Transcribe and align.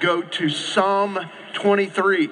go 0.00 0.22
to 0.22 0.48
Psalm 0.48 1.18
23. 1.52 2.30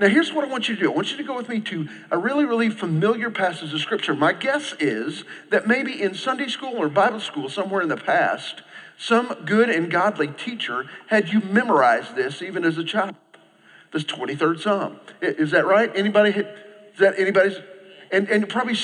Now, 0.00 0.08
here's 0.08 0.32
what 0.32 0.44
I 0.44 0.48
want 0.48 0.68
you 0.68 0.76
to 0.76 0.80
do. 0.80 0.90
I 0.90 0.94
want 0.94 1.10
you 1.10 1.18
to 1.18 1.22
go 1.22 1.36
with 1.36 1.48
me 1.48 1.60
to 1.60 1.88
a 2.10 2.18
really, 2.18 2.44
really 2.44 2.70
familiar 2.70 3.30
passage 3.30 3.72
of 3.72 3.80
Scripture. 3.80 4.14
My 4.14 4.32
guess 4.32 4.74
is 4.80 5.24
that 5.50 5.68
maybe 5.68 6.02
in 6.02 6.14
Sunday 6.14 6.48
school 6.48 6.74
or 6.76 6.88
Bible 6.88 7.20
school 7.20 7.48
somewhere 7.48 7.82
in 7.82 7.88
the 7.88 7.98
past, 7.98 8.62
some 8.98 9.34
good 9.44 9.68
and 9.68 9.90
godly 9.90 10.28
teacher 10.28 10.86
had 11.08 11.28
you 11.28 11.40
memorize 11.40 12.12
this 12.14 12.42
even 12.42 12.64
as 12.64 12.78
a 12.78 12.84
child. 12.84 13.14
This 13.92 14.04
23rd 14.04 14.60
Psalm. 14.60 15.00
Is 15.20 15.50
that 15.50 15.66
right? 15.66 15.90
Anybody? 15.94 16.30
Is 16.30 16.98
that 16.98 17.18
anybody's? 17.18 17.56
And, 18.10 18.28
and 18.28 18.48
probably 18.48 18.76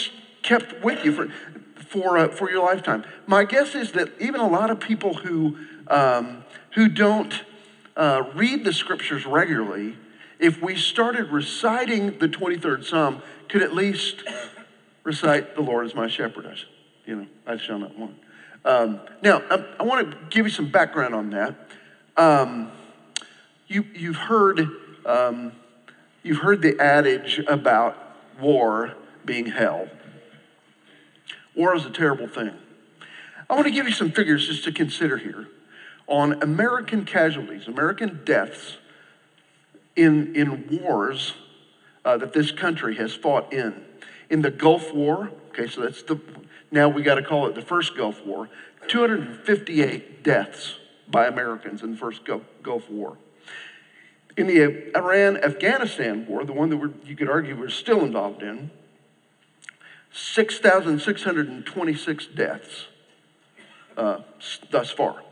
kept 0.42 0.84
with 0.84 1.04
you 1.04 1.12
for, 1.12 1.28
for, 1.76 2.18
uh, 2.18 2.28
for 2.28 2.50
your 2.50 2.64
lifetime. 2.64 3.04
My 3.26 3.44
guess 3.44 3.74
is 3.74 3.92
that 3.92 4.10
even 4.20 4.40
a 4.40 4.48
lot 4.48 4.70
of 4.70 4.80
people 4.80 5.14
who, 5.14 5.56
um, 5.88 6.44
who 6.74 6.88
don't 6.88 7.42
uh, 7.96 8.24
read 8.34 8.64
the 8.64 8.72
scriptures 8.72 9.26
regularly 9.26 9.96
if 10.38 10.60
we 10.60 10.76
started 10.76 11.30
reciting 11.30 12.18
the 12.18 12.28
23rd 12.28 12.84
Psalm, 12.84 13.22
could 13.48 13.62
at 13.62 13.74
least 13.74 14.22
recite, 15.02 15.54
The 15.54 15.62
Lord 15.62 15.86
is 15.86 15.94
my 15.94 16.08
shepherd. 16.08 16.46
I, 16.46 16.56
you 17.06 17.16
know, 17.16 17.26
I 17.46 17.56
shall 17.56 17.78
not 17.78 17.98
want. 17.98 18.16
Um, 18.64 19.00
now, 19.22 19.42
I, 19.50 19.64
I, 19.80 19.82
want 19.84 20.10
to 20.10 20.16
give 20.28 20.44
you 20.44 20.50
some 20.50 20.70
background 20.70 21.14
on 21.14 21.30
that. 21.30 21.54
Um, 22.16 22.70
you, 23.68 23.84
you've 23.94 24.16
heard 24.16 24.68
um, 25.06 25.52
you've 26.24 26.38
heard 26.38 26.62
the 26.62 26.78
adage 26.80 27.38
about 27.46 27.96
war 28.40 28.94
being 29.24 29.46
hell. 29.46 29.88
War 31.54 31.76
is 31.76 31.86
a 31.86 31.90
terrible 31.90 32.26
thing. 32.26 32.50
I 33.48 33.54
want 33.54 33.66
to 33.66 33.72
give 33.72 33.86
you 33.86 33.92
some 33.92 34.10
figures 34.10 34.48
just 34.48 34.64
to 34.64 34.72
consider 34.72 35.16
here 35.16 35.46
on 36.06 36.42
American 36.42 37.04
casualties, 37.04 37.66
American 37.66 38.20
deaths 38.24 38.76
in, 39.96 40.34
in 40.36 40.80
wars 40.82 41.34
uh, 42.04 42.16
that 42.16 42.32
this 42.32 42.52
country 42.52 42.96
has 42.96 43.14
fought 43.14 43.52
in. 43.52 43.82
In 44.30 44.42
the 44.42 44.50
Gulf 44.50 44.94
War, 44.94 45.30
okay, 45.50 45.66
so 45.66 45.82
that's 45.82 46.02
the, 46.02 46.20
now 46.70 46.88
we 46.88 47.02
got 47.02 47.16
to 47.16 47.22
call 47.22 47.46
it 47.46 47.54
the 47.54 47.62
first 47.62 47.96
Gulf 47.96 48.24
War, 48.24 48.48
258 48.88 50.22
deaths 50.22 50.76
by 51.08 51.26
Americans 51.26 51.82
in 51.82 51.92
the 51.92 51.96
first 51.96 52.22
Gulf 52.24 52.90
War. 52.90 53.16
In 54.36 54.46
the 54.46 54.96
Iraq 54.96 55.42
Afghanistan 55.42 56.26
war, 56.26 56.44
the 56.44 56.52
one 56.52 56.68
that 56.68 56.92
you 57.04 57.16
could 57.16 57.30
argue 57.30 57.58
we're 57.58 57.70
still 57.70 58.04
involved 58.04 58.42
in, 58.42 58.70
6,626 60.12 62.26
deaths 62.26 62.86
uh, 63.96 64.20
thus 64.70 64.90
far. 64.90 65.22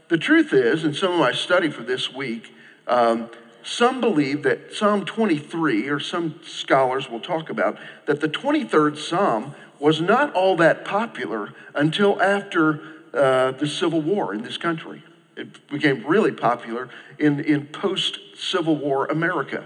the 0.08 0.18
truth 0.18 0.54
is, 0.54 0.84
in 0.84 0.94
some 0.94 1.12
of 1.14 1.20
my 1.20 1.34
study 1.34 1.70
for 1.70 1.84
this 1.84 2.14
week, 2.14 2.54
um, 2.88 3.30
some 3.64 4.00
believe 4.00 4.44
that 4.44 4.74
Psalm 4.74 5.04
23, 5.04 5.90
or 5.90 6.00
some 6.00 6.40
scholars 6.44 7.10
will 7.10 7.20
talk 7.20 7.50
about, 7.50 7.78
that 8.06 8.22
the 8.22 8.30
23rd 8.30 8.98
Psalm 8.98 9.54
was 9.80 10.00
not 10.00 10.34
all 10.34 10.56
that 10.56 10.86
popular 10.86 11.54
until 11.76 12.22
after 12.22 12.82
uh, 13.14 13.52
the 13.52 13.68
Civil 13.68 14.02
War 14.02 14.34
in 14.34 14.44
this 14.44 14.58
country. 14.58 15.04
It 15.36 15.68
became 15.68 16.06
really 16.06 16.32
popular 16.32 16.90
in, 17.20 17.42
in 17.42 17.68
post 17.68 18.20
Civil 18.36 18.78
War 18.78 19.06
America. 19.08 19.66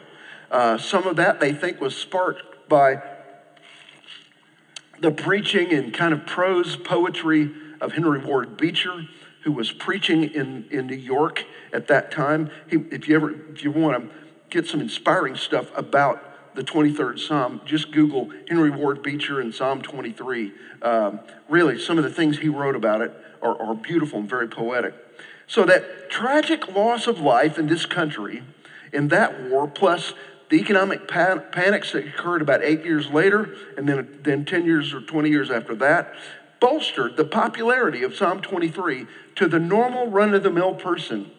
Uh, 0.50 0.78
some 0.78 1.06
of 1.06 1.16
that 1.16 1.40
they 1.40 1.54
think 1.54 1.80
was 1.80 1.96
sparked 1.96 2.68
by 2.68 3.02
the 5.01 5.12
preaching 5.12 5.73
and 5.73 5.94
kind 5.94 6.13
of 6.13 6.25
prose 6.25 6.75
poetry 6.75 7.51
of 7.81 7.94
Henry 7.94 8.19
Ward 8.19 8.56
Beecher, 8.56 9.07
who 9.44 9.51
was 9.51 9.72
preaching 9.72 10.23
in, 10.23 10.67
in 10.69 10.85
New 10.88 10.95
York 10.95 11.44
at 11.73 11.88
that 11.88 12.12
time. 12.12 12.51
He, 12.69 12.78
if 12.91 13.07
you 13.07 13.16
ever 13.16 13.31
if 13.51 13.63
you 13.63 13.72
want 13.72 14.03
to 14.03 14.16
get 14.50 14.67
some 14.67 14.79
inspiring 14.79 15.35
stuff 15.35 15.75
about 15.75 16.56
the 16.56 16.63
23rd 16.63 17.17
Psalm, 17.19 17.62
just 17.66 17.91
Google 17.91 18.29
Henry 18.47 18.69
Ward 18.69 19.01
Beecher 19.01 19.39
and 19.39 19.56
Psalm 19.56 19.81
23. 19.81 20.51
Um, 20.81 21.19
really, 21.50 21.79
some 21.79 21.97
of 21.97 22.03
the 22.03 22.09
things 22.09 22.39
he 22.39 22.50
wrote 22.50 22.75
about 22.75 23.01
it 23.01 23.12
are, 23.41 23.59
are 23.59 23.73
beautiful 23.73 24.19
and 24.19 24.29
very 24.29 24.47
poetic. 24.47 24.94
So 25.47 25.66
that 25.66 26.09
tragic 26.09 26.68
loss 26.73 27.07
of 27.07 27.19
life 27.19 27.57
in 27.57 27.68
this 27.68 27.85
country 27.85 28.44
in 28.94 29.07
that 29.07 29.50
war, 29.50 29.68
plus 29.68 30.13
the 30.51 30.59
economic 30.59 31.07
pan- 31.07 31.41
panics 31.53 31.94
that 31.94 32.06
occurred 32.06 32.41
about 32.41 32.62
eight 32.62 32.84
years 32.84 33.09
later, 33.09 33.56
and 33.78 33.88
then, 33.88 34.19
then 34.22 34.44
10 34.44 34.66
years 34.66 34.94
or 34.94 35.00
20 35.00 35.29
years 35.29 35.50
after 35.50 35.73
that, 35.75 36.13
bolstered 36.59 37.16
the 37.16 37.23
popularity 37.23 38.03
of 38.03 38.13
Psalm 38.13 38.41
23 38.41 39.07
to 39.35 39.47
the 39.47 39.59
normal 39.59 40.12
run 40.12 40.34
of 40.34 40.44
the 40.44 40.51
mill 40.51 40.75
person. 40.75 41.31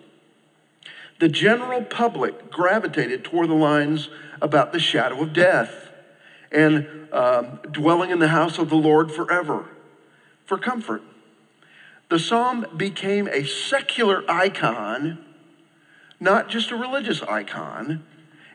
The 1.21 1.29
general 1.29 1.83
public 1.83 2.51
gravitated 2.51 3.23
toward 3.23 3.51
the 3.51 3.55
lines 3.55 4.09
about 4.41 4.73
the 4.73 4.81
shadow 4.81 5.23
of 5.23 5.35
death 5.35 5.91
and 6.51 6.89
um, 7.13 7.61
dwelling 7.71 8.11
in 8.11 8.19
the 8.19 8.29
house 8.29 8.59
of 8.59 8.71
the 8.71 8.77
Lord 8.77 9.13
forever 9.13 9.67
for 10.47 10.57
comfort. 10.57 11.03
The 12.09 12.19
psalm 12.19 12.65
became 12.79 13.29
a 13.29 13.45
secular 13.45 14.25
icon, 14.27 15.23
not 16.19 16.49
just 16.49 16.71
a 16.71 16.77
religious 16.77 17.23
icon, 17.23 18.03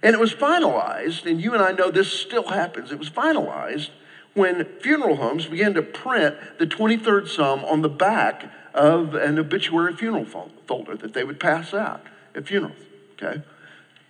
and 0.04 0.14
it 0.14 0.20
was 0.20 0.34
finalized, 0.34 1.26
and 1.26 1.42
you 1.42 1.54
and 1.54 1.64
I 1.64 1.72
know 1.72 1.92
this 1.92 2.12
still 2.12 2.50
happens, 2.50 2.92
it 2.92 3.00
was 3.00 3.10
finalized 3.10 3.90
when 4.34 4.66
funeral 4.82 5.16
homes 5.16 5.48
began 5.48 5.74
to 5.74 5.82
print 5.82 6.36
the 6.60 6.68
23rd 6.68 7.28
Psalm 7.28 7.66
on 7.66 7.82
the 7.82 7.90
back 7.90 8.52
of 8.74 9.16
an 9.16 9.40
obituary 9.40 9.96
funeral 9.96 10.26
folder 10.68 10.96
that 10.96 11.14
they 11.14 11.24
would 11.24 11.40
pass 11.40 11.74
out 11.74 12.04
at 12.36 12.48
funerals, 12.48 12.78
okay? 13.14 13.42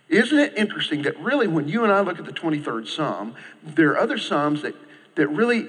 Isn't 0.08 0.38
it 0.38 0.56
interesting 0.56 1.02
that 1.02 1.18
really 1.18 1.46
when 1.46 1.68
you 1.68 1.82
and 1.82 1.92
I 1.92 2.00
look 2.00 2.18
at 2.18 2.26
the 2.26 2.32
23rd 2.32 2.86
Psalm, 2.86 3.34
there 3.62 3.90
are 3.90 3.98
other 3.98 4.18
Psalms 4.18 4.62
that, 4.62 4.74
that 5.14 5.28
really 5.28 5.68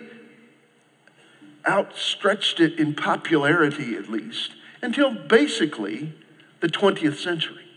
outstretched 1.67 2.59
it 2.59 2.79
in 2.79 2.95
popularity, 2.95 3.95
at 3.95 4.09
least, 4.09 4.51
until 4.81 5.13
basically 5.13 6.13
the 6.59 6.67
20th 6.67 7.15
century. 7.15 7.68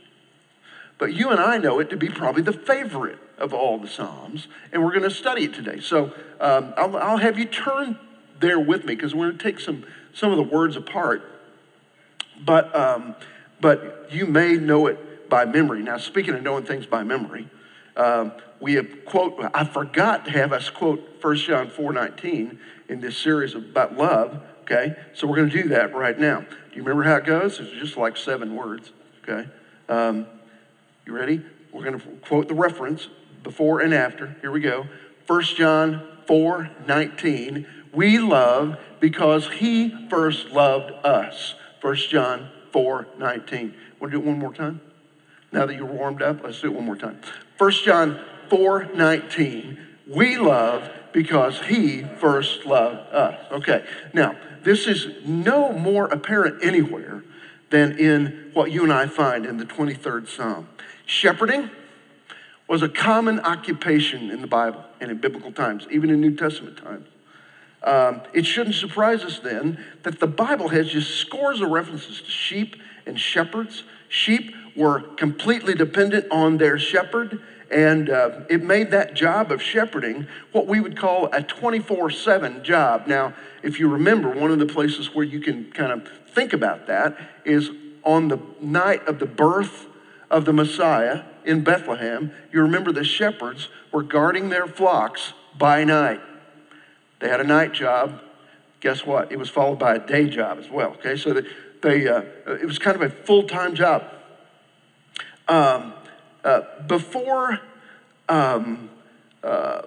But 1.02 1.14
you 1.14 1.31
and 1.31 1.40
I 1.40 1.58
know 1.58 1.81
it 1.81 1.90
to 1.90 1.96
be 1.96 2.08
probably 2.08 2.43
the 2.43 2.52
favorite 2.52 3.19
of 3.37 3.52
all 3.52 3.76
the 3.76 3.88
Psalms, 3.88 4.46
and 4.70 4.84
we're 4.84 4.93
going 4.93 5.02
to 5.02 5.10
study 5.10 5.46
it 5.46 5.52
today. 5.52 5.81
So 5.81 6.14
um, 6.38 6.72
I'll, 6.76 6.96
I'll 6.96 7.16
have 7.16 7.37
you 7.37 7.44
turn 7.44 7.99
there 8.38 8.60
with 8.60 8.84
me 8.84 8.94
because 8.94 9.12
we're 9.12 9.26
going 9.26 9.38
to 9.38 9.43
take 9.43 9.58
some, 9.58 9.84
some 10.14 10.31
of 10.31 10.37
the 10.37 10.44
words 10.44 10.76
apart. 10.76 11.25
But, 12.44 12.72
um, 12.76 13.16
but 13.60 14.10
you 14.12 14.26
may 14.26 14.52
know 14.52 14.87
it 14.87 15.28
by 15.28 15.44
memory. 15.44 15.82
Now, 15.82 15.99
speaking 15.99 16.34
of 16.34 16.43
knowing 16.44 16.66
things 16.66 16.87
by 16.87 17.02
memory, 17.02 17.48
um, 17.96 18.31
we 18.60 18.75
have 18.75 19.05
quote, 19.05 19.40
I 19.52 19.64
forgot 19.64 20.26
to 20.26 20.31
have 20.31 20.52
us 20.52 20.70
quote 20.70 21.05
1 21.20 21.37
John 21.37 21.69
4 21.69 21.93
19 21.93 22.60
in 22.88 23.00
this 23.00 23.19
series 23.19 23.56
about 23.56 23.96
love. 23.96 24.40
Okay, 24.60 24.94
so 25.14 25.26
we're 25.26 25.38
going 25.38 25.50
to 25.50 25.62
do 25.64 25.69
that 25.70 25.96
right 25.96 26.16
now. 26.16 26.43
Do 26.43 26.76
you 26.76 26.84
remember 26.84 27.02
how 27.02 27.16
it 27.16 27.25
goes? 27.25 27.58
It's 27.58 27.72
just 27.72 27.96
like 27.96 28.16
seven 28.16 28.55
words. 28.55 28.93
Okay, 29.25 29.48
um, 29.88 30.28
you 31.06 31.14
ready? 31.14 31.43
We're 31.72 31.84
going 31.84 31.99
to 31.99 32.06
quote 32.26 32.49
the 32.49 32.54
reference 32.54 33.08
before 33.43 33.81
and 33.81 33.93
after. 33.93 34.37
Here 34.40 34.50
we 34.50 34.60
go. 34.60 34.87
1 35.26 35.43
John 35.56 36.06
4 36.26 36.70
19. 36.87 37.66
We 37.93 38.19
love 38.19 38.78
because 39.00 39.49
he 39.49 40.08
first 40.08 40.50
loved 40.50 40.93
us. 41.04 41.54
1 41.81 41.96
John 41.96 42.49
4 42.72 43.08
19. 43.19 43.75
Want 44.00 44.12
to 44.12 44.19
do 44.19 44.22
it 44.22 44.26
one 44.26 44.38
more 44.38 44.54
time? 44.54 44.81
Now 45.50 45.66
that 45.66 45.75
you're 45.75 45.84
warmed 45.84 46.22
up, 46.22 46.43
let's 46.43 46.60
do 46.60 46.69
it 46.69 46.75
one 46.75 46.84
more 46.84 46.96
time. 46.96 47.20
1 47.58 47.70
John 47.84 48.20
4 48.48 48.90
19. 48.94 49.78
We 50.06 50.37
love 50.37 50.90
because 51.12 51.60
he 51.62 52.02
first 52.02 52.64
loved 52.64 53.12
us. 53.12 53.38
Okay, 53.52 53.84
now 54.12 54.37
this 54.62 54.87
is 54.87 55.25
no 55.25 55.72
more 55.72 56.06
apparent 56.06 56.64
anywhere 56.64 57.25
than 57.70 57.98
in 57.98 58.50
what 58.52 58.70
you 58.70 58.84
and 58.84 58.93
I 58.93 59.06
find 59.06 59.46
in 59.46 59.56
the 59.56 59.64
23rd 59.64 60.28
Psalm. 60.28 60.69
Shepherding 61.06 61.70
was 62.69 62.82
a 62.82 62.88
common 62.88 63.40
occupation 63.40 64.31
in 64.31 64.40
the 64.40 64.46
Bible 64.46 64.84
and 65.00 65.10
in 65.10 65.19
biblical 65.19 65.52
times, 65.52 65.87
even 65.90 66.10
in 66.10 66.20
New 66.20 66.34
Testament 66.34 66.78
times. 66.78 67.08
Um, 67.82 68.22
it 68.32 68.46
shouldn't 68.46 68.76
surprise 68.76 69.25
us 69.25 69.40
then 69.40 69.84
that 70.04 70.20
the 70.20 70.26
Bible 70.26 70.69
has 70.69 70.88
just 70.88 71.16
scores 71.16 71.60
of 71.60 71.70
references 71.70 72.22
to 72.22 72.31
sheep 72.31 72.76
and 73.06 73.19
shepherds. 73.19 73.82
Sheep 74.08 74.54
were 74.76 75.00
completely 75.00 75.75
dependent 75.75 76.26
on 76.31 76.58
their 76.58 76.78
shepherd, 76.78 77.43
and 77.70 78.08
uh, 78.08 78.40
it 78.48 78.62
made 78.62 78.90
that 78.93 79.14
job 79.14 79.50
of 79.50 79.60
shepherding 79.60 80.26
what 80.52 80.66
we 80.66 80.81
would 80.81 80.96
call 80.96 81.28
a 81.32 81.43
24 81.43 82.10
7 82.10 82.62
job. 82.62 83.06
Now, 83.06 83.34
if 83.62 83.81
you 83.81 83.88
remember, 83.88 84.31
one 84.31 84.50
of 84.50 84.58
the 84.58 84.66
places 84.66 85.14
where 85.14 85.25
you 85.25 85.40
can 85.40 85.70
kind 85.72 85.93
of 85.93 86.08
think 86.28 86.52
about 86.52 86.87
that 86.87 87.19
is 87.44 87.70
on 88.05 88.28
the 88.28 88.38
night 88.60 89.06
of 89.06 89.19
the 89.19 89.26
birth 89.26 89.87
of 90.32 90.46
the 90.46 90.52
Messiah 90.52 91.23
in 91.44 91.62
Bethlehem. 91.62 92.32
You 92.50 92.62
remember 92.62 92.90
the 92.90 93.05
shepherds 93.05 93.69
were 93.93 94.02
guarding 94.02 94.49
their 94.49 94.67
flocks 94.67 95.34
by 95.56 95.84
night. 95.84 96.20
They 97.20 97.29
had 97.29 97.40
a 97.40 97.44
night 97.44 97.73
job. 97.73 98.20
Guess 98.81 99.06
what? 99.06 99.31
It 99.31 99.38
was 99.38 99.49
followed 99.49 99.79
by 99.79 99.94
a 99.94 99.99
day 100.05 100.29
job 100.29 100.58
as 100.58 100.69
well. 100.69 100.93
Okay, 100.94 101.17
so 101.17 101.34
they, 101.34 101.49
they 101.82 102.08
uh, 102.08 102.23
it 102.46 102.67
was 102.67 102.79
kind 102.79 102.96
of 102.96 103.02
a 103.02 103.11
full 103.11 103.44
time 103.44 103.75
job. 103.75 104.05
Um, 105.46 105.93
uh, 106.43 106.62
before, 106.88 107.61
um, 108.29 108.90
uh, 109.44 109.82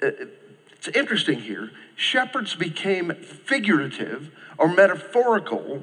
it's 0.00 0.88
interesting 0.94 1.40
here, 1.40 1.70
shepherds 1.94 2.54
became 2.54 3.12
figurative 3.14 4.32
or 4.58 4.68
metaphorical 4.68 5.82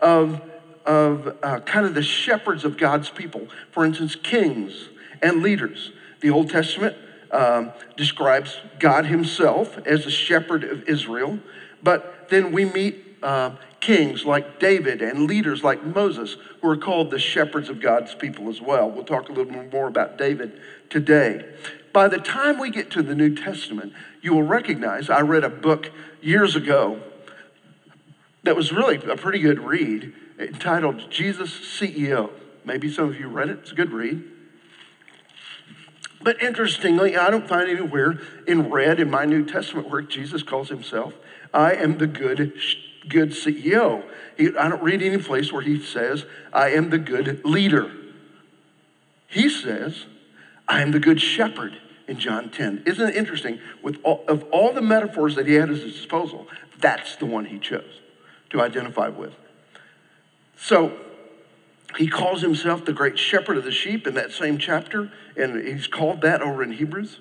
of, 0.00 0.42
of 0.86 1.36
uh, 1.42 1.60
kind 1.60 1.84
of 1.84 1.94
the 1.94 2.02
shepherds 2.02 2.64
of 2.64 2.78
God's 2.78 3.10
people. 3.10 3.48
For 3.72 3.84
instance, 3.84 4.14
kings 4.14 4.88
and 5.22 5.42
leaders. 5.42 5.90
The 6.20 6.30
Old 6.30 6.50
Testament 6.50 6.96
um, 7.30 7.72
describes 7.96 8.60
God 8.78 9.06
Himself 9.06 9.78
as 9.86 10.04
the 10.04 10.10
shepherd 10.10 10.64
of 10.64 10.88
Israel, 10.88 11.38
but 11.82 12.28
then 12.30 12.52
we 12.52 12.64
meet 12.64 13.02
uh, 13.22 13.52
kings 13.80 14.24
like 14.24 14.58
David 14.58 15.02
and 15.02 15.26
leaders 15.28 15.62
like 15.62 15.84
Moses 15.84 16.36
who 16.60 16.68
are 16.68 16.76
called 16.76 17.10
the 17.10 17.18
shepherds 17.18 17.68
of 17.68 17.80
God's 17.80 18.14
people 18.14 18.48
as 18.48 18.60
well. 18.60 18.90
We'll 18.90 19.04
talk 19.04 19.28
a 19.28 19.32
little 19.32 19.52
more 19.64 19.88
about 19.88 20.16
David 20.16 20.60
today. 20.90 21.44
By 21.92 22.08
the 22.08 22.18
time 22.18 22.58
we 22.58 22.70
get 22.70 22.90
to 22.92 23.02
the 23.02 23.14
New 23.14 23.34
Testament, 23.34 23.92
you 24.20 24.34
will 24.34 24.42
recognize 24.42 25.08
I 25.08 25.20
read 25.20 25.44
a 25.44 25.48
book 25.48 25.90
years 26.20 26.56
ago 26.56 27.00
that 28.42 28.54
was 28.54 28.72
really 28.72 28.96
a 28.96 29.16
pretty 29.16 29.38
good 29.38 29.60
read 29.60 30.12
entitled 30.38 31.10
Jesus 31.10 31.50
CEO. 31.50 32.30
Maybe 32.64 32.90
some 32.90 33.08
of 33.08 33.18
you 33.18 33.28
read 33.28 33.48
it, 33.48 33.58
it's 33.60 33.72
a 33.72 33.74
good 33.74 33.92
read. 33.92 34.22
But 36.22 36.42
interestingly, 36.42 37.16
I 37.16 37.30
don't 37.30 37.48
find 37.48 37.68
anywhere 37.68 38.18
in 38.46 38.70
red 38.70 38.98
in 38.98 39.10
my 39.10 39.24
New 39.24 39.44
Testament 39.44 39.88
where 39.88 40.02
Jesus 40.02 40.42
calls 40.42 40.68
himself, 40.68 41.14
I 41.54 41.74
am 41.74 41.98
the 41.98 42.06
good 42.06 42.52
good 43.08 43.30
CEO. 43.30 44.02
He, 44.36 44.48
I 44.56 44.68
don't 44.68 44.82
read 44.82 45.02
any 45.02 45.18
place 45.18 45.52
where 45.52 45.62
he 45.62 45.80
says, 45.82 46.24
I 46.52 46.70
am 46.70 46.90
the 46.90 46.98
good 46.98 47.44
leader. 47.44 47.90
He 49.28 49.48
says, 49.48 50.06
I 50.66 50.82
am 50.82 50.90
the 50.90 50.98
good 50.98 51.20
shepherd 51.20 51.78
in 52.08 52.18
John 52.18 52.50
10. 52.50 52.82
Isn't 52.86 53.10
it 53.10 53.16
interesting? 53.16 53.60
With 53.82 53.98
all, 54.02 54.24
of 54.28 54.44
all 54.50 54.72
the 54.72 54.82
metaphors 54.82 55.34
that 55.36 55.46
he 55.46 55.54
had 55.54 55.70
at 55.70 55.76
his 55.76 55.94
disposal, 55.94 56.48
that's 56.78 57.16
the 57.16 57.26
one 57.26 57.44
he 57.44 57.58
chose 57.58 58.00
to 58.50 58.60
identify 58.60 59.08
with. 59.08 59.34
So 60.56 60.98
he 61.96 62.08
calls 62.08 62.42
himself 62.42 62.84
the 62.84 62.92
great 62.92 63.18
shepherd 63.18 63.56
of 63.56 63.64
the 63.64 63.72
sheep 63.72 64.06
in 64.06 64.14
that 64.14 64.32
same 64.32 64.58
chapter, 64.58 65.12
and 65.36 65.66
he's 65.66 65.86
called 65.86 66.20
that 66.22 66.42
over 66.42 66.62
in 66.62 66.72
Hebrews. 66.72 67.20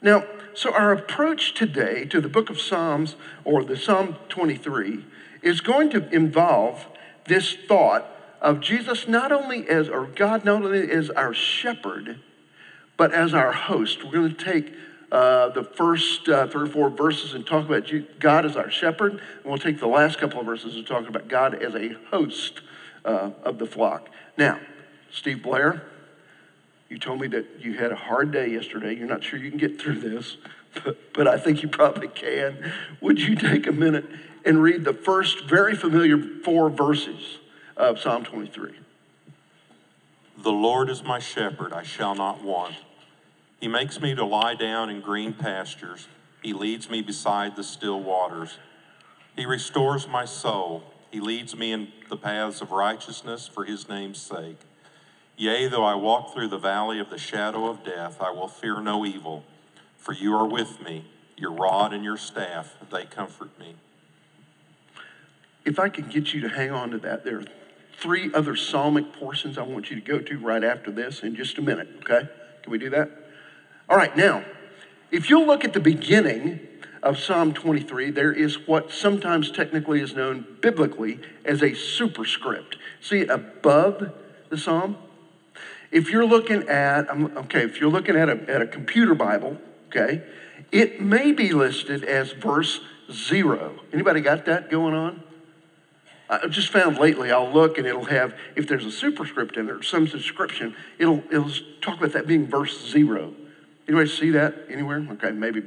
Now, 0.00 0.24
so 0.54 0.72
our 0.72 0.92
approach 0.92 1.54
today 1.54 2.04
to 2.06 2.20
the 2.20 2.28
book 2.28 2.48
of 2.50 2.60
Psalms 2.60 3.16
or 3.44 3.64
the 3.64 3.76
Psalm 3.76 4.16
23 4.28 5.04
is 5.42 5.60
going 5.60 5.90
to 5.90 6.08
involve 6.14 6.86
this 7.26 7.54
thought 7.68 8.06
of 8.40 8.60
Jesus 8.60 9.08
not 9.08 9.32
only 9.32 9.68
as, 9.68 9.88
or 9.88 10.06
God 10.06 10.44
not 10.44 10.62
only 10.62 10.90
as 10.90 11.10
our 11.10 11.34
shepherd, 11.34 12.20
but 12.96 13.12
as 13.12 13.34
our 13.34 13.52
host. 13.52 14.04
We're 14.04 14.12
going 14.12 14.34
to 14.34 14.44
take 14.44 14.72
uh, 15.12 15.50
the 15.50 15.62
first 15.62 16.28
uh, 16.28 16.46
three 16.48 16.68
or 16.68 16.72
four 16.72 16.90
verses 16.90 17.34
and 17.34 17.46
talk 17.46 17.64
about 17.64 17.88
God 18.18 18.44
as 18.44 18.56
our 18.56 18.70
shepherd, 18.70 19.12
and 19.12 19.44
we'll 19.44 19.58
take 19.58 19.78
the 19.78 19.86
last 19.86 20.18
couple 20.18 20.40
of 20.40 20.46
verses 20.46 20.74
and 20.74 20.86
talk 20.86 21.08
about 21.08 21.28
God 21.28 21.54
as 21.54 21.74
a 21.74 21.94
host 22.10 22.60
uh, 23.04 23.30
of 23.44 23.58
the 23.58 23.66
flock. 23.66 24.08
Now, 24.36 24.58
Steve 25.12 25.42
Blair, 25.42 25.82
you 26.88 26.98
told 26.98 27.20
me 27.20 27.28
that 27.28 27.46
you 27.60 27.74
had 27.74 27.92
a 27.92 27.96
hard 27.96 28.32
day 28.32 28.50
yesterday. 28.50 28.94
You're 28.94 29.08
not 29.08 29.22
sure 29.22 29.38
you 29.38 29.50
can 29.50 29.58
get 29.58 29.80
through 29.80 30.00
this, 30.00 30.36
but, 30.84 31.12
but 31.12 31.28
I 31.28 31.38
think 31.38 31.62
you 31.62 31.68
probably 31.68 32.08
can. 32.08 32.72
Would 33.00 33.20
you 33.20 33.36
take 33.36 33.66
a 33.66 33.72
minute 33.72 34.06
and 34.44 34.62
read 34.62 34.84
the 34.84 34.92
first 34.92 35.44
very 35.44 35.74
familiar 35.74 36.18
four 36.44 36.68
verses 36.68 37.38
of 37.76 38.00
Psalm 38.00 38.24
23? 38.24 38.72
The 40.38 40.52
Lord 40.52 40.90
is 40.90 41.02
my 41.02 41.18
shepherd, 41.18 41.72
I 41.72 41.82
shall 41.82 42.14
not 42.14 42.42
want. 42.42 42.74
He 43.60 43.68
makes 43.68 44.00
me 44.00 44.14
to 44.14 44.24
lie 44.24 44.54
down 44.54 44.90
in 44.90 45.00
green 45.00 45.32
pastures. 45.32 46.08
He 46.42 46.52
leads 46.52 46.90
me 46.90 47.02
beside 47.02 47.56
the 47.56 47.64
still 47.64 48.00
waters. 48.00 48.58
He 49.34 49.46
restores 49.46 50.06
my 50.06 50.24
soul. 50.24 50.84
He 51.10 51.20
leads 51.20 51.56
me 51.56 51.72
in 51.72 51.88
the 52.08 52.16
paths 52.16 52.60
of 52.60 52.70
righteousness 52.70 53.48
for 53.48 53.64
his 53.64 53.88
name's 53.88 54.20
sake. 54.20 54.58
Yea, 55.36 55.68
though 55.68 55.84
I 55.84 55.94
walk 55.94 56.32
through 56.32 56.48
the 56.48 56.58
valley 56.58 56.98
of 56.98 57.10
the 57.10 57.18
shadow 57.18 57.68
of 57.68 57.84
death, 57.84 58.20
I 58.20 58.30
will 58.30 58.48
fear 58.48 58.80
no 58.80 59.04
evil, 59.04 59.44
for 59.96 60.12
you 60.12 60.34
are 60.34 60.46
with 60.46 60.82
me. 60.82 61.04
Your 61.36 61.52
rod 61.52 61.92
and 61.92 62.02
your 62.02 62.16
staff, 62.16 62.74
they 62.90 63.04
comfort 63.04 63.58
me. 63.58 63.74
If 65.66 65.78
I 65.78 65.88
could 65.90 66.08
get 66.08 66.32
you 66.32 66.40
to 66.42 66.48
hang 66.48 66.70
on 66.70 66.90
to 66.92 66.98
that, 66.98 67.24
there 67.24 67.40
are 67.40 67.44
three 67.98 68.32
other 68.32 68.56
psalmic 68.56 69.12
portions 69.12 69.58
I 69.58 69.62
want 69.62 69.90
you 69.90 69.96
to 69.96 70.02
go 70.02 70.20
to 70.20 70.38
right 70.38 70.64
after 70.64 70.90
this 70.90 71.20
in 71.20 71.34
just 71.34 71.58
a 71.58 71.62
minute, 71.62 71.88
okay? 71.98 72.28
Can 72.62 72.72
we 72.72 72.78
do 72.78 72.88
that? 72.90 73.25
All 73.96 74.02
right, 74.02 74.14
now, 74.14 74.44
if 75.10 75.30
you'll 75.30 75.46
look 75.46 75.64
at 75.64 75.72
the 75.72 75.80
beginning 75.80 76.60
of 77.02 77.18
Psalm 77.18 77.54
23, 77.54 78.10
there 78.10 78.30
is 78.30 78.68
what 78.68 78.90
sometimes 78.90 79.50
technically 79.50 80.02
is 80.02 80.14
known 80.14 80.46
biblically 80.60 81.18
as 81.46 81.62
a 81.62 81.74
superscript. 81.74 82.76
See 83.00 83.22
above 83.22 84.12
the 84.50 84.58
psalm? 84.58 84.98
If 85.90 86.10
you're 86.10 86.26
looking 86.26 86.68
at, 86.68 87.08
okay, 87.10 87.62
if 87.62 87.80
you're 87.80 87.88
looking 87.88 88.16
at 88.16 88.28
a, 88.28 88.32
at 88.50 88.60
a 88.60 88.66
computer 88.66 89.14
Bible, 89.14 89.56
okay, 89.86 90.22
it 90.70 91.00
may 91.00 91.32
be 91.32 91.54
listed 91.54 92.04
as 92.04 92.32
verse 92.32 92.80
zero. 93.10 93.80
Anybody 93.94 94.20
got 94.20 94.44
that 94.44 94.68
going 94.70 94.92
on? 94.92 95.22
I 96.28 96.48
just 96.48 96.68
found 96.68 96.98
lately, 96.98 97.32
I'll 97.32 97.50
look 97.50 97.78
and 97.78 97.86
it'll 97.86 98.04
have, 98.04 98.34
if 98.56 98.68
there's 98.68 98.84
a 98.84 98.92
superscript 98.92 99.56
in 99.56 99.64
there, 99.64 99.82
some 99.82 100.06
subscription, 100.06 100.76
it'll, 100.98 101.24
it'll 101.32 101.50
talk 101.80 101.96
about 101.96 102.12
that 102.12 102.26
being 102.26 102.46
verse 102.46 102.90
zero. 102.90 103.32
Anybody 103.88 104.08
see 104.08 104.30
that 104.30 104.54
anywhere? 104.68 105.06
Okay, 105.12 105.30
maybe, 105.30 105.62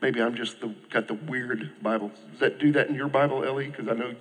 maybe 0.00 0.20
I'm 0.20 0.34
just 0.34 0.60
the, 0.60 0.74
got 0.90 1.08
the 1.08 1.14
weird 1.14 1.70
Bible. 1.82 2.10
Does 2.32 2.40
that 2.40 2.58
do 2.58 2.72
that 2.72 2.88
in 2.88 2.94
your 2.94 3.08
Bible, 3.08 3.44
Ellie? 3.44 3.68
Because 3.68 3.88
I 3.88 3.94
know 3.94 4.14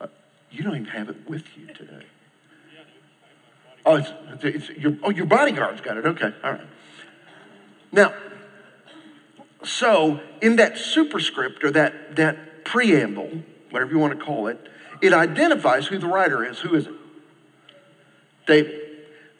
uh, 0.00 0.06
you 0.50 0.62
don't 0.62 0.76
even 0.76 0.86
have 0.86 1.08
it 1.08 1.28
with 1.28 1.44
you 1.56 1.66
today. 1.68 2.04
Oh, 3.84 3.96
it's, 3.96 4.12
it's, 4.44 4.68
it's 4.68 4.78
your, 4.78 4.96
oh, 5.02 5.10
your 5.10 5.26
bodyguard's 5.26 5.80
got 5.80 5.96
it. 5.96 6.06
Okay, 6.06 6.32
all 6.44 6.52
right. 6.52 6.66
Now, 7.90 8.14
so 9.64 10.20
in 10.40 10.56
that 10.56 10.76
superscript 10.76 11.64
or 11.64 11.70
that, 11.72 12.16
that 12.16 12.64
preamble, 12.64 13.42
whatever 13.70 13.90
you 13.92 13.98
want 13.98 14.18
to 14.18 14.24
call 14.24 14.48
it, 14.48 14.58
it 15.00 15.12
identifies 15.12 15.86
who 15.86 15.98
the 15.98 16.06
writer 16.06 16.44
is. 16.44 16.60
Who 16.60 16.74
is 16.74 16.86
it? 16.86 16.94
David. 18.46 18.81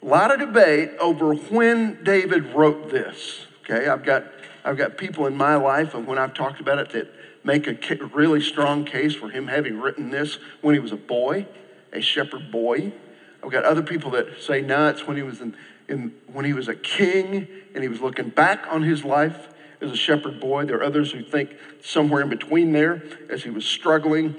A 0.03 0.05
lot 0.05 0.33
of 0.33 0.39
debate 0.39 0.91
over 0.99 1.33
when 1.33 2.03
David 2.03 2.53
wrote 2.53 2.89
this. 2.89 3.45
Okay, 3.61 3.87
I've 3.87 4.03
got, 4.03 4.25
I've 4.65 4.75
got 4.75 4.97
people 4.97 5.27
in 5.27 5.37
my 5.37 5.55
life, 5.55 5.93
and 5.93 6.05
when 6.05 6.17
I've 6.17 6.33
talked 6.33 6.59
about 6.59 6.77
it, 6.77 6.89
that 6.89 7.13
make 7.45 7.67
a 7.67 8.05
really 8.07 8.41
strong 8.41 8.83
case 8.83 9.15
for 9.15 9.29
him 9.29 9.47
having 9.47 9.79
written 9.79 10.09
this 10.09 10.39
when 10.59 10.75
he 10.75 10.79
was 10.79 10.91
a 10.91 10.97
boy, 10.97 11.47
a 11.93 12.01
shepherd 12.01 12.51
boy. 12.51 12.91
I've 13.41 13.51
got 13.51 13.63
other 13.63 13.81
people 13.81 14.11
that 14.11 14.41
say, 14.41 14.59
no, 14.59 14.89
it's 14.89 15.07
when 15.07 15.15
he 15.15 15.23
was 15.23 15.39
in, 15.39 15.55
in, 15.87 16.13
when 16.27 16.43
he 16.43 16.51
was 16.51 16.67
a 16.67 16.75
king 16.75 17.47
and 17.73 17.81
he 17.81 17.87
was 17.87 18.01
looking 18.01 18.27
back 18.27 18.65
on 18.69 18.83
his 18.83 19.05
life 19.05 19.47
as 19.79 19.89
a 19.89 19.95
shepherd 19.95 20.37
boy. 20.41 20.65
There 20.65 20.79
are 20.79 20.83
others 20.83 21.13
who 21.13 21.23
think 21.23 21.51
somewhere 21.81 22.21
in 22.21 22.29
between 22.29 22.73
there 22.73 23.01
as 23.29 23.43
he 23.43 23.49
was 23.49 23.65
struggling 23.65 24.35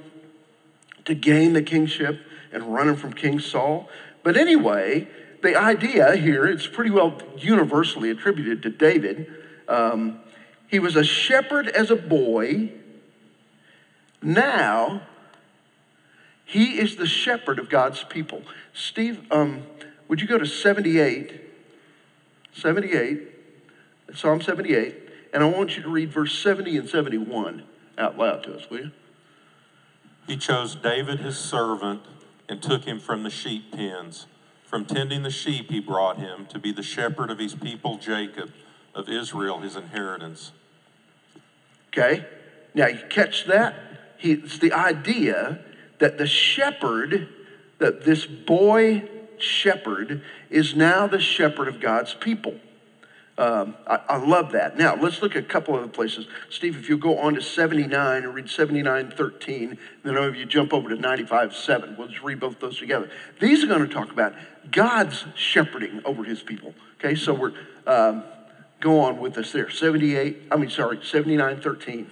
to 1.06 1.14
gain 1.14 1.54
the 1.54 1.62
kingship 1.62 2.21
and 2.52 2.75
running 2.75 2.97
from 2.97 3.14
King 3.14 3.40
Saul. 3.40 3.88
But 4.23 4.37
anyway, 4.37 5.09
the 5.45 5.55
idea 5.57 6.17
here, 6.17 6.47
it's 6.47 6.67
pretty 6.67 6.91
well 6.91 7.21
universally 7.39 8.11
attributed 8.11 8.63
to 8.63 8.71
David. 8.71 9.33
Um, 9.69 10.21
he 10.67 10.79
was 10.81 10.97
a 10.97 11.05
shepherd 11.05 11.69
as 11.69 11.91
a 11.91 11.97
boy. 11.97 12.73
Now, 14.21 15.03
he 16.45 16.79
is 16.81 16.97
the 16.97 17.07
shepherd 17.07 17.59
of 17.59 17.69
God's 17.69 18.03
people. 18.05 18.43
Steve, 18.73 19.25
um, 19.31 19.63
would 20.09 20.21
you 20.21 20.27
go 20.27 20.39
to 20.39 20.47
78? 20.47 21.43
78, 22.55 23.29
Psalm 24.15 24.41
78, 24.41 24.95
and 25.33 25.43
I 25.43 25.47
want 25.47 25.77
you 25.77 25.83
to 25.83 25.89
read 25.89 26.13
verse 26.13 26.39
70 26.39 26.77
and 26.77 26.89
71 26.89 27.65
out 27.99 28.17
loud 28.17 28.45
to 28.45 28.55
us, 28.55 28.71
will 28.71 28.79
you? 28.79 28.91
He 30.27 30.37
chose 30.37 30.77
David 30.77 31.19
his 31.19 31.37
servant 31.37 32.03
and 32.49 32.63
took 32.63 32.85
him 32.85 33.01
from 33.01 33.25
the 33.25 33.31
sheep 33.31 33.73
pens. 33.73 34.27
From 34.75 34.87
tending 34.87 35.23
the 35.23 35.31
sheep, 35.31 35.71
he 35.71 35.78
brought 35.78 36.19
him 36.19 36.47
to 36.47 36.59
be 36.59 36.73
the 36.73 36.83
shepherd 36.83 37.31
of 37.31 37.38
his 37.38 37.54
people 37.54 37.97
Jacob, 37.97 38.50
of 38.93 39.09
Israel 39.09 39.61
his 39.61 39.76
inheritance. 39.76 40.50
Okay, 41.90 42.26
now 42.75 42.88
you 42.88 42.99
catch 43.09 43.45
that? 43.45 43.76
He, 44.16 44.33
it's 44.33 44.59
the 44.59 44.73
idea 44.73 45.61
that 46.00 46.19
the 46.19 46.26
shepherd, 46.26 47.28
that 47.78 48.04
this 48.04 48.26
boy 48.26 49.09
shepherd, 49.38 50.23
is 50.50 50.75
now 50.75 51.07
the 51.07 51.21
shepherd 51.21 51.69
of 51.69 51.81
God's 51.81 52.14
people. 52.14 52.57
Um, 53.37 53.75
I, 53.87 53.97
I, 54.11 54.17
love 54.19 54.53
that. 54.53 54.79
Now, 54.79 54.95
let's 54.95 55.21
look 55.21 55.35
at 55.35 55.43
a 55.43 55.47
couple 55.47 55.75
other 55.75 55.88
places. 55.88 56.26
Steve, 56.50 56.76
if 56.76 56.88
you 56.88 56.97
go 56.97 57.19
on 57.19 57.35
to 57.35 57.43
79 57.43 58.23
and 58.23 58.33
read 58.33 58.49
79 58.49 59.11
13, 59.11 59.79
then 60.05 60.17
if 60.17 60.37
you 60.37 60.47
jump 60.47 60.73
over 60.73 60.88
to 60.91 60.95
95 60.95 61.53
7, 61.53 61.97
we'll 61.99 62.07
just 62.07 62.23
read 62.23 62.38
both 62.38 62.61
those 62.61 62.79
together. 62.79 63.11
These 63.41 63.64
are 63.64 63.67
going 63.67 63.87
to 63.87 63.93
talk 63.93 64.12
about 64.12 64.35
God's 64.71 65.25
shepherding 65.35 66.00
over 66.05 66.23
his 66.23 66.43
people. 66.43 66.75
Okay, 67.00 67.17
so 67.17 67.35
we're, 67.35 67.55
um, 67.88 68.23
go 68.81 69.00
on 69.00 69.19
with 69.19 69.37
us 69.37 69.50
there. 69.50 69.69
78, 69.69 70.45
I 70.53 70.57
mean, 70.57 70.71
sorry, 70.71 71.00
79 71.03 71.61
13. 71.61 72.09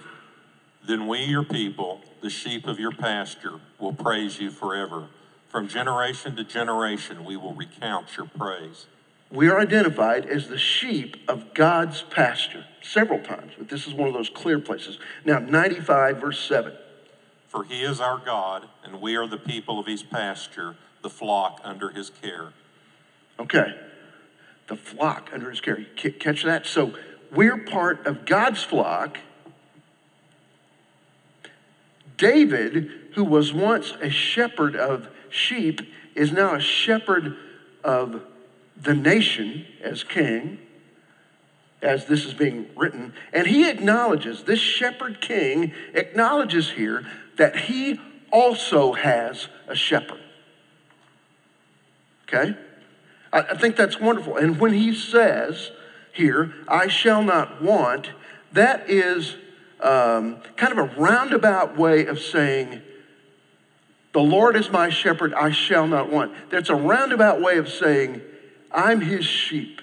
Then 0.85 1.07
we, 1.07 1.19
your 1.19 1.45
people, 1.45 2.01
the 2.21 2.29
sheep 2.29 2.67
of 2.67 2.79
your 2.79 2.91
pasture, 2.91 3.61
will 3.79 3.93
praise 3.93 4.41
you 4.41 4.51
forever. 4.51 5.07
From 5.47 5.69
generation 5.69 6.35
to 6.35 6.43
generation, 6.43 7.23
we 7.23 7.37
will 7.37 7.53
recount 7.53 8.17
your 8.17 8.25
praise 8.25 8.87
we 9.33 9.49
are 9.49 9.59
identified 9.59 10.27
as 10.27 10.47
the 10.47 10.59
sheep 10.59 11.17
of 11.27 11.55
God's 11.55 12.03
pasture 12.03 12.65
several 12.81 13.19
times, 13.19 13.53
but 13.57 13.67
this 13.67 13.87
is 13.87 13.93
one 13.93 14.07
of 14.07 14.13
those 14.13 14.29
clear 14.29 14.59
places. 14.59 14.99
Now, 15.25 15.39
95, 15.39 16.17
verse 16.17 16.39
7. 16.39 16.71
For 17.47 17.63
he 17.63 17.81
is 17.81 17.99
our 17.99 18.19
God, 18.23 18.67
and 18.83 19.01
we 19.01 19.15
are 19.15 19.27
the 19.27 19.37
people 19.37 19.79
of 19.79 19.87
his 19.87 20.03
pasture, 20.03 20.75
the 21.01 21.09
flock 21.09 21.59
under 21.63 21.89
his 21.89 22.11
care. 22.11 22.53
Okay, 23.39 23.75
the 24.67 24.75
flock 24.75 25.31
under 25.33 25.49
his 25.49 25.61
care. 25.61 25.83
Catch 25.95 26.43
that? 26.43 26.67
So 26.67 26.93
we're 27.31 27.57
part 27.57 28.05
of 28.05 28.25
God's 28.25 28.63
flock. 28.63 29.17
David, 32.17 32.91
who 33.15 33.23
was 33.23 33.51
once 33.51 33.93
a 33.99 34.09
shepherd 34.09 34.75
of 34.75 35.09
sheep, 35.29 35.81
is 36.13 36.31
now 36.31 36.53
a 36.53 36.59
shepherd 36.59 37.35
of 37.83 38.21
the 38.81 38.93
nation 38.93 39.65
as 39.81 40.03
king, 40.03 40.59
as 41.81 42.05
this 42.05 42.25
is 42.25 42.33
being 42.33 42.67
written, 42.75 43.13
and 43.33 43.47
he 43.47 43.69
acknowledges, 43.69 44.43
this 44.43 44.59
shepherd 44.59 45.19
king 45.21 45.73
acknowledges 45.93 46.71
here 46.71 47.05
that 47.37 47.55
he 47.55 47.99
also 48.31 48.93
has 48.93 49.47
a 49.67 49.75
shepherd. 49.75 50.19
Okay? 52.27 52.57
I, 53.31 53.39
I 53.41 53.57
think 53.57 53.75
that's 53.75 53.99
wonderful. 53.99 54.37
And 54.37 54.59
when 54.59 54.73
he 54.73 54.95
says 54.95 55.71
here, 56.13 56.53
I 56.67 56.87
shall 56.87 57.21
not 57.21 57.61
want, 57.61 58.11
that 58.53 58.89
is 58.89 59.35
um, 59.81 60.37
kind 60.55 60.71
of 60.71 60.77
a 60.77 60.95
roundabout 60.99 61.77
way 61.77 62.05
of 62.05 62.19
saying, 62.19 62.81
the 64.13 64.21
Lord 64.21 64.55
is 64.55 64.69
my 64.69 64.89
shepherd, 64.89 65.33
I 65.33 65.51
shall 65.51 65.87
not 65.87 66.09
want. 66.09 66.33
That's 66.49 66.69
a 66.69 66.75
roundabout 66.75 67.41
way 67.41 67.57
of 67.57 67.67
saying, 67.67 68.21
I'm 68.73 69.01
his 69.01 69.25
sheep. 69.25 69.81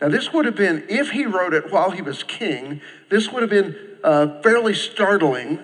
Now, 0.00 0.08
this 0.08 0.32
would 0.32 0.44
have 0.44 0.56
been, 0.56 0.84
if 0.88 1.10
he 1.10 1.24
wrote 1.24 1.54
it 1.54 1.72
while 1.72 1.90
he 1.90 2.02
was 2.02 2.22
king, 2.22 2.80
this 3.10 3.30
would 3.30 3.42
have 3.42 3.50
been 3.50 3.76
uh, 4.02 4.40
fairly 4.42 4.74
startling 4.74 5.58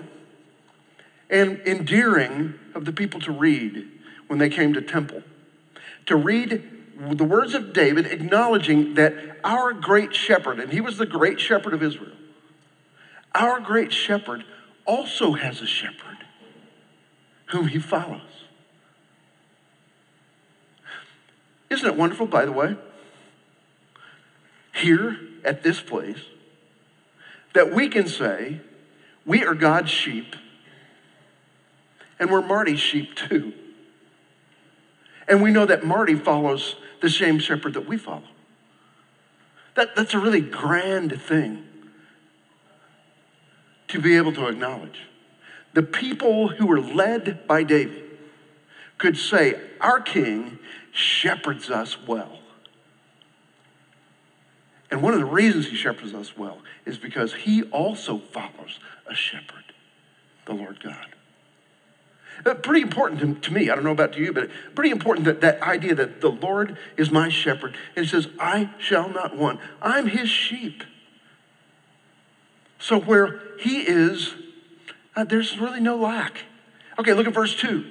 and 1.29 1.61
endearing 1.67 2.55
of 2.75 2.85
the 2.85 2.93
people 2.93 3.21
to 3.21 3.33
read 3.33 3.87
when 4.27 4.39
they 4.39 4.49
came 4.49 4.73
to 4.75 4.81
temple. 4.81 5.23
To 6.07 6.17
read 6.17 6.63
the 6.97 7.25
words 7.25 7.55
of 7.55 7.73
David 7.73 8.07
acknowledging 8.07 8.95
that 8.95 9.15
our 9.45 9.73
great 9.73 10.15
shepherd, 10.15 10.59
and 10.59 10.73
he 10.73 10.81
was 10.81 10.99
the 10.99 11.07
great 11.07 11.41
shepherd 11.41 11.75
of 11.75 11.83
Israel, 11.83 12.17
our 13.35 13.61
great 13.61 13.93
shepherd 13.93 14.45
also 14.87 15.33
has 15.33 15.61
a 15.61 15.67
shepherd 15.67 16.19
whom 17.47 17.69
he 17.69 17.79
follows. 17.79 18.23
Isn't 21.71 21.87
it 21.87 21.97
wonderful, 21.97 22.27
by 22.27 22.45
the 22.45 22.53
way? 22.53 22.77
Here 24.75 25.19
at 25.45 25.63
this 25.63 25.81
place, 25.81 26.19
that 27.55 27.73
we 27.73 27.89
can 27.89 28.07
say, 28.07 28.61
we 29.25 29.45
are 29.45 29.55
God's 29.55 29.91
sheep, 29.91 30.35
and 32.19 32.31
we're 32.31 32.43
Marty's 32.43 32.81
sheep 32.81 33.15
too. 33.15 33.53
And 35.29 35.43
we 35.43 35.53
know 35.53 35.65
that 35.65 35.85
Marty 35.85 36.17
follows 36.17 36.75
the 37.01 37.09
same 37.09 37.39
shepherd 37.39 37.75
that 37.75 37.87
we 37.87 37.97
follow. 37.97 38.25
That, 39.77 39.95
that's 39.95 40.15
a 40.15 40.19
really 40.19 40.41
grand 40.41 41.21
thing 41.23 41.67
to 43.89 44.01
be 44.01 44.17
able 44.17 44.33
to 44.33 44.49
acknowledge. 44.49 45.07
The 45.73 45.83
people 45.83 46.49
who 46.49 46.67
were 46.67 46.81
led 46.81 47.47
by 47.47 47.63
David 47.63 48.05
could 48.99 49.17
say, 49.17 49.61
Our 49.81 50.01
king 50.01 50.59
shepherds 50.93 51.71
us 51.71 51.97
well. 52.07 52.41
And 54.91 55.03
one 55.03 55.15
of 55.15 55.21
the 55.21 55.27
reasons 55.27 55.69
he 55.69 55.77
shepherds 55.77 56.15
us 56.15 56.37
well 56.37 56.59
is 56.85 56.99
because 56.99 57.33
he 57.33 57.63
also 57.65 58.19
follows 58.19 58.81
a 59.07 59.15
shepherd, 59.15 59.73
the 60.47 60.55
Lord 60.55 60.83
God. 60.83 61.15
Uh, 62.45 62.55
pretty 62.55 62.81
important 62.81 63.43
to, 63.43 63.53
me, 63.53 63.69
I 63.69 63.75
don't 63.75 63.85
know 63.85 63.91
about 63.91 64.15
to 64.15 64.21
you, 64.21 64.33
but 64.33 64.51
pretty 64.75 64.91
important 64.91 65.27
that 65.27 65.43
that 65.43 65.61
idea 65.63 65.95
that 65.95 66.21
the 66.21 66.31
Lord 66.31 66.77
is 66.97 67.11
my 67.11 67.29
shepherd. 67.29 67.77
And 67.95 68.05
he 68.05 68.11
says, 68.11 68.29
I 68.39 68.71
shall 68.79 69.11
not 69.11 69.37
want. 69.37 69.61
I'm 69.83 70.07
his 70.07 70.29
sheep. 70.29 70.83
So 72.79 72.99
where 72.99 73.41
he 73.61 73.83
is, 73.83 74.35
uh, 75.15 75.25
there's 75.25 75.59
really 75.59 75.81
no 75.81 75.97
lack. 75.97 76.45
Okay, 76.99 77.13
look 77.13 77.27
at 77.27 77.35
verse 77.35 77.55
2. 77.55 77.85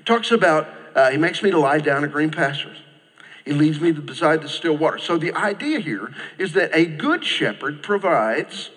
It 0.00 0.06
talks 0.06 0.32
about 0.32 0.68
uh, 0.98 1.10
he 1.10 1.16
makes 1.16 1.44
me 1.44 1.50
to 1.52 1.58
lie 1.60 1.78
down 1.78 2.02
in 2.02 2.10
green 2.10 2.30
pastures. 2.30 2.78
He 3.44 3.52
leads 3.52 3.80
me 3.80 3.92
beside 3.92 4.42
the 4.42 4.48
still 4.48 4.76
water. 4.76 4.98
So 4.98 5.16
the 5.16 5.32
idea 5.32 5.78
here 5.78 6.12
is 6.38 6.54
that 6.54 6.70
a 6.74 6.86
good 6.86 7.24
shepherd 7.24 7.84
provides 7.84 8.70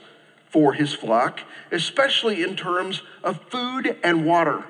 for 0.48 0.74
his 0.74 0.94
flock, 0.94 1.40
especially 1.72 2.44
in 2.44 2.56
terms 2.56 3.02
of 3.24 3.42
food 3.50 3.98
and 4.04 4.24
water. 4.24 4.64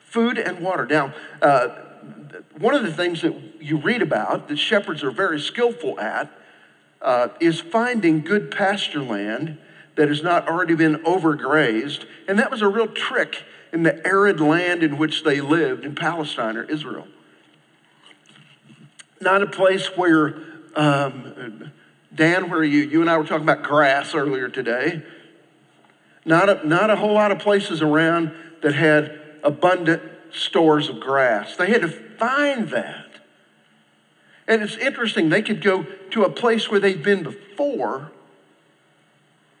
Food 0.00 0.36
and 0.36 0.58
water. 0.58 0.84
Now, 0.84 1.14
uh, 1.40 1.68
one 2.58 2.74
of 2.74 2.82
the 2.82 2.92
things 2.92 3.22
that 3.22 3.34
you 3.60 3.76
read 3.76 4.02
about 4.02 4.48
that 4.48 4.56
shepherds 4.56 5.04
are 5.04 5.12
very 5.12 5.38
skillful 5.38 6.00
at 6.00 6.28
uh, 7.00 7.28
is 7.38 7.60
finding 7.60 8.20
good 8.20 8.50
pasture 8.50 9.02
land 9.02 9.58
that 9.94 10.08
has 10.08 10.24
not 10.24 10.48
already 10.48 10.74
been 10.74 10.96
overgrazed. 11.04 12.04
And 12.26 12.36
that 12.40 12.50
was 12.50 12.62
a 12.62 12.68
real 12.68 12.88
trick 12.88 13.44
in 13.74 13.82
the 13.82 14.06
arid 14.06 14.40
land 14.40 14.84
in 14.84 14.96
which 14.96 15.24
they 15.24 15.40
lived 15.40 15.84
in 15.84 15.96
Palestine 15.96 16.56
or 16.56 16.62
Israel. 16.62 17.08
Not 19.20 19.42
a 19.42 19.48
place 19.48 19.88
where, 19.96 20.36
um, 20.76 21.72
Dan, 22.14 22.48
where 22.48 22.60
are 22.60 22.64
you, 22.64 22.82
you 22.84 23.00
and 23.00 23.10
I 23.10 23.18
were 23.18 23.24
talking 23.24 23.42
about 23.42 23.64
grass 23.64 24.14
earlier 24.14 24.48
today. 24.48 25.02
Not 26.24 26.48
a, 26.48 26.66
not 26.66 26.88
a 26.88 26.96
whole 26.96 27.14
lot 27.14 27.32
of 27.32 27.40
places 27.40 27.82
around 27.82 28.32
that 28.62 28.74
had 28.76 29.20
abundant 29.42 30.02
stores 30.32 30.88
of 30.88 31.00
grass. 31.00 31.56
They 31.56 31.66
had 31.66 31.82
to 31.82 31.88
find 31.88 32.68
that. 32.68 33.06
And 34.46 34.62
it's 34.62 34.76
interesting, 34.76 35.30
they 35.30 35.42
could 35.42 35.60
go 35.60 35.84
to 36.12 36.22
a 36.22 36.30
place 36.30 36.70
where 36.70 36.78
they'd 36.78 37.02
been 37.02 37.24
before 37.24 38.12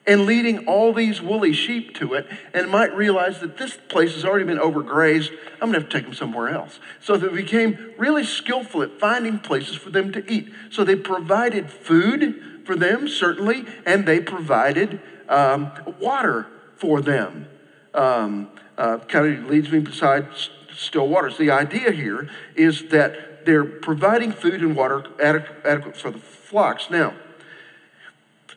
and 0.06 0.26
leading 0.26 0.66
all 0.66 0.92
these 0.92 1.22
woolly 1.22 1.52
sheep 1.52 1.94
to 1.96 2.14
it 2.14 2.26
and 2.52 2.70
might 2.70 2.94
realize 2.94 3.40
that 3.40 3.56
this 3.56 3.76
place 3.88 4.14
has 4.14 4.24
already 4.24 4.44
been 4.44 4.58
overgrazed. 4.58 5.30
I'm 5.54 5.70
going 5.70 5.74
to 5.74 5.80
have 5.80 5.88
to 5.88 5.96
take 5.96 6.04
them 6.04 6.14
somewhere 6.14 6.48
else. 6.48 6.78
So 7.00 7.16
they 7.16 7.28
became 7.28 7.92
really 7.96 8.24
skillful 8.24 8.82
at 8.82 8.98
finding 9.00 9.38
places 9.38 9.76
for 9.76 9.90
them 9.90 10.12
to 10.12 10.30
eat. 10.30 10.52
So 10.70 10.84
they 10.84 10.96
provided 10.96 11.70
food 11.70 12.62
for 12.64 12.76
them, 12.76 13.08
certainly, 13.08 13.64
and 13.86 14.06
they 14.06 14.20
provided 14.20 15.00
um, 15.28 15.72
water 16.00 16.46
for 16.76 17.00
them. 17.00 17.48
Um, 17.94 18.50
uh, 18.76 18.98
kind 18.98 19.38
of 19.38 19.48
leads 19.48 19.70
me 19.70 19.78
beside 19.78 20.26
still 20.74 21.08
waters. 21.08 21.38
The 21.38 21.50
idea 21.50 21.92
here 21.92 22.28
is 22.56 22.88
that 22.88 23.46
they're 23.46 23.64
providing 23.64 24.32
food 24.32 24.62
and 24.62 24.74
water 24.74 25.04
adequate 25.22 25.96
for 25.96 26.10
the 26.10 26.18
flocks. 26.18 26.90
Now, 26.90 27.14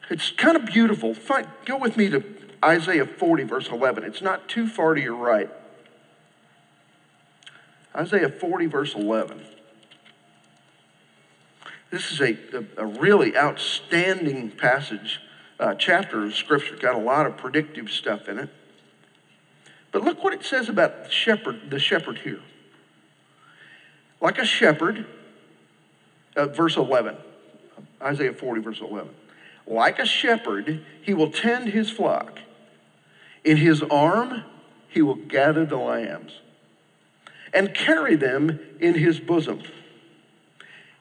it's 0.10 0.32
kind 0.32 0.56
of 0.56 0.66
beautiful. 0.66 1.16
Go 1.66 1.78
with 1.78 1.98
me 1.98 2.10
to 2.10 2.24
Isaiah 2.64 3.06
40, 3.06 3.44
verse 3.44 3.68
11. 3.70 4.04
It's 4.04 4.22
not 4.22 4.48
too 4.48 4.68
far 4.68 4.94
to 4.94 5.02
your 5.02 5.16
right. 5.16 5.50
Isaiah 7.96 8.30
40, 8.30 8.66
verse 8.68 8.96
11. 8.96 9.44
This 11.90 12.12
is 12.12 12.22
a, 12.22 12.38
a, 12.54 12.84
a 12.84 12.86
really 12.86 13.36
outstanding 13.36 14.52
passage, 14.52 15.22
uh, 15.60 15.76
chapter 15.76 16.26
of 16.26 16.36
Scripture. 16.36 16.76
Got 16.76 16.96
a 16.96 17.00
lot 17.00 17.26
of 17.26 17.38
predictive 17.38 17.90
stuff 17.90 18.28
in 18.28 18.40
it. 18.40 18.50
But 19.92 20.04
look 20.04 20.24
what 20.24 20.34
it 20.34 20.44
says 20.44 20.70
about 20.70 21.06
the 21.06 21.10
shepherd, 21.10 21.70
the 21.70 21.80
shepherd 21.80 22.20
here. 22.20 22.42
Like 24.20 24.38
a 24.38 24.46
shepherd, 24.46 25.06
uh, 26.36 26.48
verse 26.48 26.76
11, 26.76 27.16
Isaiah 28.02 28.34
40, 28.34 28.62
verse 28.62 28.82
11. 28.82 29.10
Like 29.68 30.00
a 30.00 30.06
shepherd, 30.06 30.86
he 31.02 31.14
will 31.14 31.32
tend 31.32 31.70
his 31.70 31.90
flock. 31.90 32.40
In 33.44 33.58
his 33.58 33.84
arm, 33.84 34.44
he 34.88 35.02
will 35.02 35.16
gather 35.16 35.66
the 35.66 35.78
lambs 35.78 36.40
and 37.54 37.74
carry 37.74 38.16
them 38.16 38.60
in 38.80 38.96
his 38.96 39.20
bosom. 39.20 39.62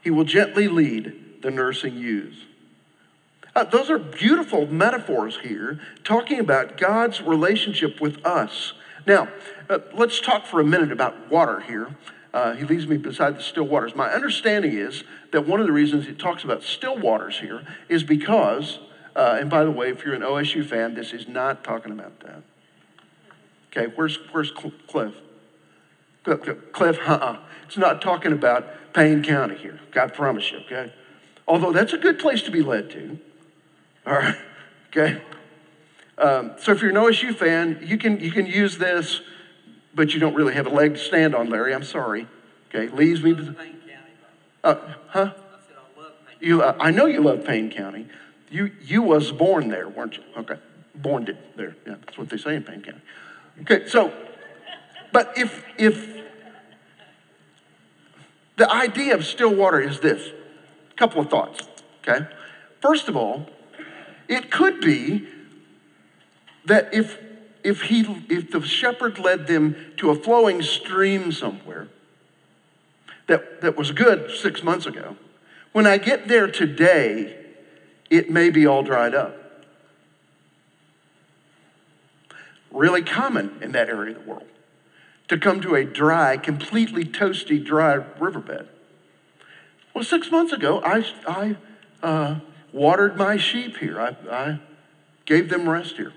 He 0.02 0.10
will 0.10 0.24
gently 0.24 0.68
lead 0.68 1.42
the 1.42 1.50
nursing 1.50 1.96
ewes. 1.96 2.44
Uh, 3.54 3.64
those 3.64 3.88
are 3.90 3.98
beautiful 3.98 4.66
metaphors 4.66 5.38
here, 5.42 5.80
talking 6.04 6.38
about 6.38 6.76
God's 6.76 7.22
relationship 7.22 8.00
with 8.00 8.24
us. 8.26 8.74
Now, 9.06 9.28
uh, 9.70 9.78
let's 9.94 10.20
talk 10.20 10.46
for 10.46 10.60
a 10.60 10.64
minute 10.64 10.92
about 10.92 11.30
water 11.30 11.60
here. 11.60 11.88
Uh, 12.36 12.52
he 12.52 12.66
leads 12.66 12.86
me 12.86 12.98
beside 12.98 13.34
the 13.34 13.40
still 13.40 13.64
waters. 13.64 13.96
My 13.96 14.10
understanding 14.10 14.76
is 14.76 15.04
that 15.32 15.46
one 15.46 15.58
of 15.58 15.64
the 15.64 15.72
reasons 15.72 16.06
it 16.06 16.18
talks 16.18 16.44
about 16.44 16.62
still 16.62 16.98
waters 16.98 17.38
here 17.38 17.66
is 17.88 18.02
because, 18.02 18.78
uh, 19.16 19.38
and 19.40 19.48
by 19.48 19.64
the 19.64 19.70
way, 19.70 19.88
if 19.88 20.04
you're 20.04 20.12
an 20.12 20.20
OSU 20.20 20.62
fan, 20.62 20.92
this 20.92 21.14
is 21.14 21.26
not 21.26 21.64
talking 21.64 21.92
about 21.92 22.20
that. 22.20 22.42
Okay, 23.70 23.90
where's, 23.96 24.18
where's 24.32 24.50
Cliff? 24.50 25.14
Cliff, 26.24 26.98
uh-uh. 27.06 27.38
It's 27.64 27.78
not 27.78 28.02
talking 28.02 28.32
about 28.32 28.92
Payne 28.92 29.22
County 29.22 29.56
here. 29.56 29.80
God 29.90 30.12
promise 30.12 30.52
you, 30.52 30.58
okay? 30.58 30.92
Although 31.48 31.72
that's 31.72 31.94
a 31.94 31.98
good 31.98 32.18
place 32.18 32.42
to 32.42 32.50
be 32.50 32.60
led 32.60 32.90
to. 32.90 33.18
All 34.06 34.12
right, 34.12 34.36
okay? 34.88 35.22
Um, 36.18 36.52
so 36.58 36.72
if 36.72 36.82
you're 36.82 36.90
an 36.90 36.96
OSU 36.96 37.34
fan, 37.34 37.78
you 37.82 37.96
can, 37.96 38.20
you 38.20 38.30
can 38.30 38.44
use 38.44 38.76
this 38.76 39.22
but 39.96 40.12
you 40.12 40.20
don't 40.20 40.34
really 40.34 40.52
have 40.52 40.66
a 40.66 40.70
leg 40.70 40.94
to 40.94 41.00
stand 41.00 41.34
on, 41.34 41.48
Larry. 41.48 41.74
I'm 41.74 41.82
sorry. 41.82 42.28
Okay, 42.68 42.94
leaves 42.94 43.22
me. 43.22 43.34
To, 43.34 43.56
uh, 44.62 44.94
huh? 45.08 45.32
You, 46.38 46.62
uh, 46.62 46.76
I 46.78 46.90
know 46.90 47.06
you 47.06 47.22
love 47.22 47.44
Payne 47.44 47.70
County. 47.70 48.06
You, 48.50 48.70
you 48.82 49.02
was 49.02 49.32
born 49.32 49.68
there, 49.68 49.88
weren't 49.88 50.18
you? 50.18 50.22
Okay, 50.36 50.58
born 50.94 51.26
it 51.26 51.56
there. 51.56 51.74
Yeah, 51.86 51.94
that's 52.04 52.18
what 52.18 52.28
they 52.28 52.36
say 52.36 52.54
in 52.54 52.62
Payne 52.62 52.82
County. 52.82 53.00
Okay, 53.62 53.88
so, 53.88 54.12
but 55.12 55.32
if 55.36 55.64
if 55.78 56.14
the 58.56 58.70
idea 58.70 59.14
of 59.14 59.24
still 59.24 59.54
water 59.54 59.80
is 59.80 60.00
this, 60.00 60.30
a 60.90 60.94
couple 60.94 61.22
of 61.22 61.30
thoughts. 61.30 61.66
Okay, 62.06 62.26
first 62.82 63.08
of 63.08 63.16
all, 63.16 63.48
it 64.28 64.50
could 64.50 64.82
be 64.82 65.26
that 66.66 66.92
if 66.92 67.18
if, 67.66 67.82
he, 67.82 68.02
if 68.28 68.52
the 68.52 68.62
shepherd 68.62 69.18
led 69.18 69.48
them 69.48 69.74
to 69.96 70.10
a 70.10 70.14
flowing 70.14 70.62
stream 70.62 71.32
somewhere 71.32 71.88
that, 73.26 73.60
that 73.60 73.76
was 73.76 73.90
good 73.90 74.30
six 74.30 74.62
months 74.62 74.86
ago, 74.86 75.16
when 75.72 75.84
I 75.84 75.98
get 75.98 76.28
there 76.28 76.46
today, 76.46 77.36
it 78.08 78.30
may 78.30 78.50
be 78.50 78.66
all 78.66 78.84
dried 78.84 79.16
up. 79.16 79.36
Really 82.70 83.02
common 83.02 83.58
in 83.60 83.72
that 83.72 83.88
area 83.88 84.16
of 84.16 84.24
the 84.24 84.30
world 84.30 84.46
to 85.26 85.36
come 85.36 85.60
to 85.62 85.74
a 85.74 85.84
dry, 85.84 86.36
completely 86.36 87.04
toasty, 87.04 87.62
dry 87.62 87.94
riverbed. 87.94 88.68
Well, 89.92 90.04
six 90.04 90.30
months 90.30 90.52
ago, 90.52 90.80
I, 90.84 91.04
I 91.26 91.56
uh, 92.00 92.38
watered 92.72 93.16
my 93.16 93.36
sheep 93.36 93.78
here. 93.78 94.00
I, 94.00 94.16
I 94.30 94.60
gave 95.24 95.48
them 95.48 95.68
rest 95.68 95.96
here. 95.96 96.12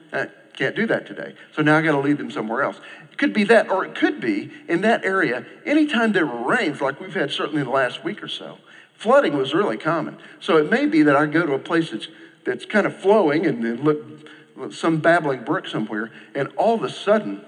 Can't 0.59 0.75
do 0.75 0.85
that 0.87 1.07
today. 1.07 1.35
So 1.55 1.61
now 1.61 1.77
I 1.77 1.81
got 1.81 1.93
to 1.93 1.99
lead 1.99 2.17
them 2.17 2.29
somewhere 2.29 2.63
else. 2.63 2.81
It 3.09 3.17
could 3.17 3.31
be 3.31 3.45
that, 3.45 3.71
or 3.71 3.85
it 3.85 3.95
could 3.95 4.19
be 4.19 4.51
in 4.67 4.81
that 4.81 5.05
area, 5.05 5.45
anytime 5.65 6.11
there 6.11 6.25
were 6.25 6.45
rains, 6.45 6.81
like 6.81 6.99
we've 6.99 7.13
had 7.13 7.31
certainly 7.31 7.61
in 7.61 7.67
the 7.67 7.71
last 7.71 8.03
week 8.03 8.21
or 8.21 8.27
so, 8.27 8.57
flooding 8.93 9.37
was 9.37 9.53
really 9.53 9.77
common. 9.77 10.17
So 10.41 10.57
it 10.57 10.69
may 10.69 10.85
be 10.85 11.01
that 11.03 11.15
I 11.15 11.27
go 11.27 11.45
to 11.45 11.53
a 11.53 11.59
place 11.59 11.91
that's, 11.91 12.09
that's 12.43 12.65
kind 12.65 12.85
of 12.85 12.93
flowing 12.93 13.45
and 13.45 13.63
then 13.63 13.85
look, 13.85 14.73
some 14.73 14.97
babbling 14.97 15.45
brook 15.45 15.65
somewhere, 15.65 16.11
and 16.35 16.49
all 16.57 16.75
of 16.75 16.83
a 16.83 16.89
sudden, 16.89 17.39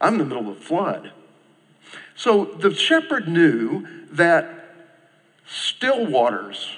I'm 0.00 0.14
in 0.14 0.18
the 0.18 0.24
middle 0.24 0.50
of 0.50 0.56
a 0.56 0.60
flood. 0.60 1.12
So 2.16 2.46
the 2.46 2.74
shepherd 2.74 3.28
knew 3.28 3.86
that 4.10 4.74
still 5.46 6.04
waters 6.04 6.76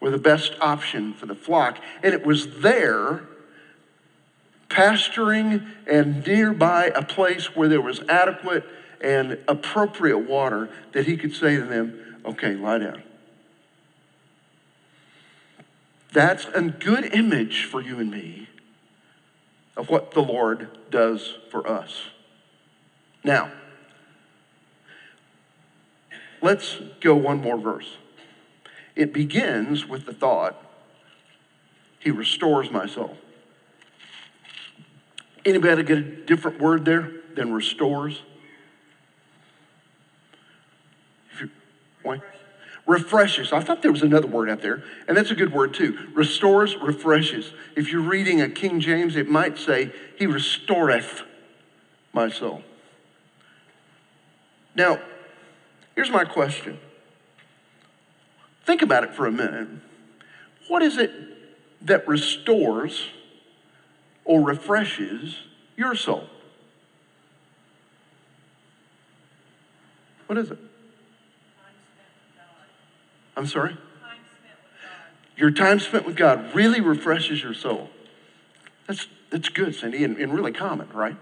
were 0.00 0.10
the 0.10 0.16
best 0.16 0.54
option 0.58 1.12
for 1.12 1.26
the 1.26 1.34
flock, 1.34 1.80
and 2.02 2.14
it 2.14 2.24
was 2.24 2.60
there 2.60 3.28
pasturing 4.68 5.62
and 5.86 6.26
nearby 6.26 6.86
a 6.86 7.02
place 7.02 7.54
where 7.54 7.68
there 7.68 7.80
was 7.80 8.00
adequate 8.08 8.64
and 9.00 9.38
appropriate 9.46 10.18
water 10.18 10.68
that 10.92 11.06
he 11.06 11.16
could 11.16 11.34
say 11.34 11.56
to 11.56 11.64
them, 11.64 12.20
okay, 12.24 12.54
lie 12.54 12.78
down. 12.78 13.02
That's 16.12 16.46
a 16.54 16.62
good 16.62 17.14
image 17.14 17.64
for 17.64 17.80
you 17.80 17.98
and 17.98 18.10
me 18.10 18.48
of 19.76 19.90
what 19.90 20.12
the 20.12 20.22
Lord 20.22 20.68
does 20.90 21.34
for 21.50 21.68
us. 21.68 22.06
Now, 23.22 23.52
let's 26.40 26.78
go 27.00 27.14
one 27.14 27.40
more 27.40 27.58
verse. 27.58 27.96
It 28.94 29.12
begins 29.12 29.86
with 29.86 30.06
the 30.06 30.14
thought, 30.14 30.56
He 31.98 32.10
restores 32.10 32.70
my 32.70 32.86
soul. 32.86 33.18
Anybody 35.46 35.84
get 35.84 35.98
a 35.98 36.02
different 36.02 36.60
word 36.60 36.84
there 36.84 37.12
than 37.36 37.52
restores? 37.52 38.20
Why? 42.02 42.20
Refreshes. 42.84 43.52
I 43.52 43.60
thought 43.60 43.80
there 43.80 43.92
was 43.92 44.02
another 44.02 44.26
word 44.26 44.50
out 44.50 44.60
there, 44.60 44.82
and 45.06 45.16
that's 45.16 45.30
a 45.30 45.36
good 45.36 45.52
word 45.52 45.72
too. 45.72 46.08
Restores, 46.14 46.76
refreshes. 46.76 47.52
If 47.76 47.90
you're 47.90 48.02
reading 48.02 48.40
a 48.40 48.48
King 48.48 48.80
James, 48.80 49.14
it 49.14 49.28
might 49.28 49.56
say, 49.56 49.92
He 50.16 50.26
restoreth 50.26 51.22
my 52.12 52.28
soul. 52.28 52.62
Now, 54.74 55.00
here's 55.94 56.10
my 56.10 56.24
question. 56.24 56.78
Think 58.64 58.82
about 58.82 59.04
it 59.04 59.14
for 59.14 59.26
a 59.26 59.32
minute. 59.32 59.68
What 60.66 60.82
is 60.82 60.98
it 60.98 61.12
that 61.82 62.06
restores 62.08 63.00
or 64.26 64.42
refreshes 64.42 65.36
your 65.76 65.94
soul? 65.94 66.28
What 70.26 70.36
is 70.36 70.50
it? 70.50 70.58
I'm 73.36 73.46
sorry? 73.46 73.76
Your 75.36 75.50
time 75.50 75.78
spent 75.78 76.06
with 76.06 76.16
God 76.16 76.54
really 76.54 76.80
refreshes 76.80 77.42
your 77.42 77.54
soul. 77.54 77.90
That's, 78.86 79.06
that's 79.30 79.48
good, 79.48 79.74
Cindy, 79.74 80.02
and, 80.02 80.16
and 80.16 80.34
really 80.34 80.52
common, 80.52 80.88
right? 80.92 81.16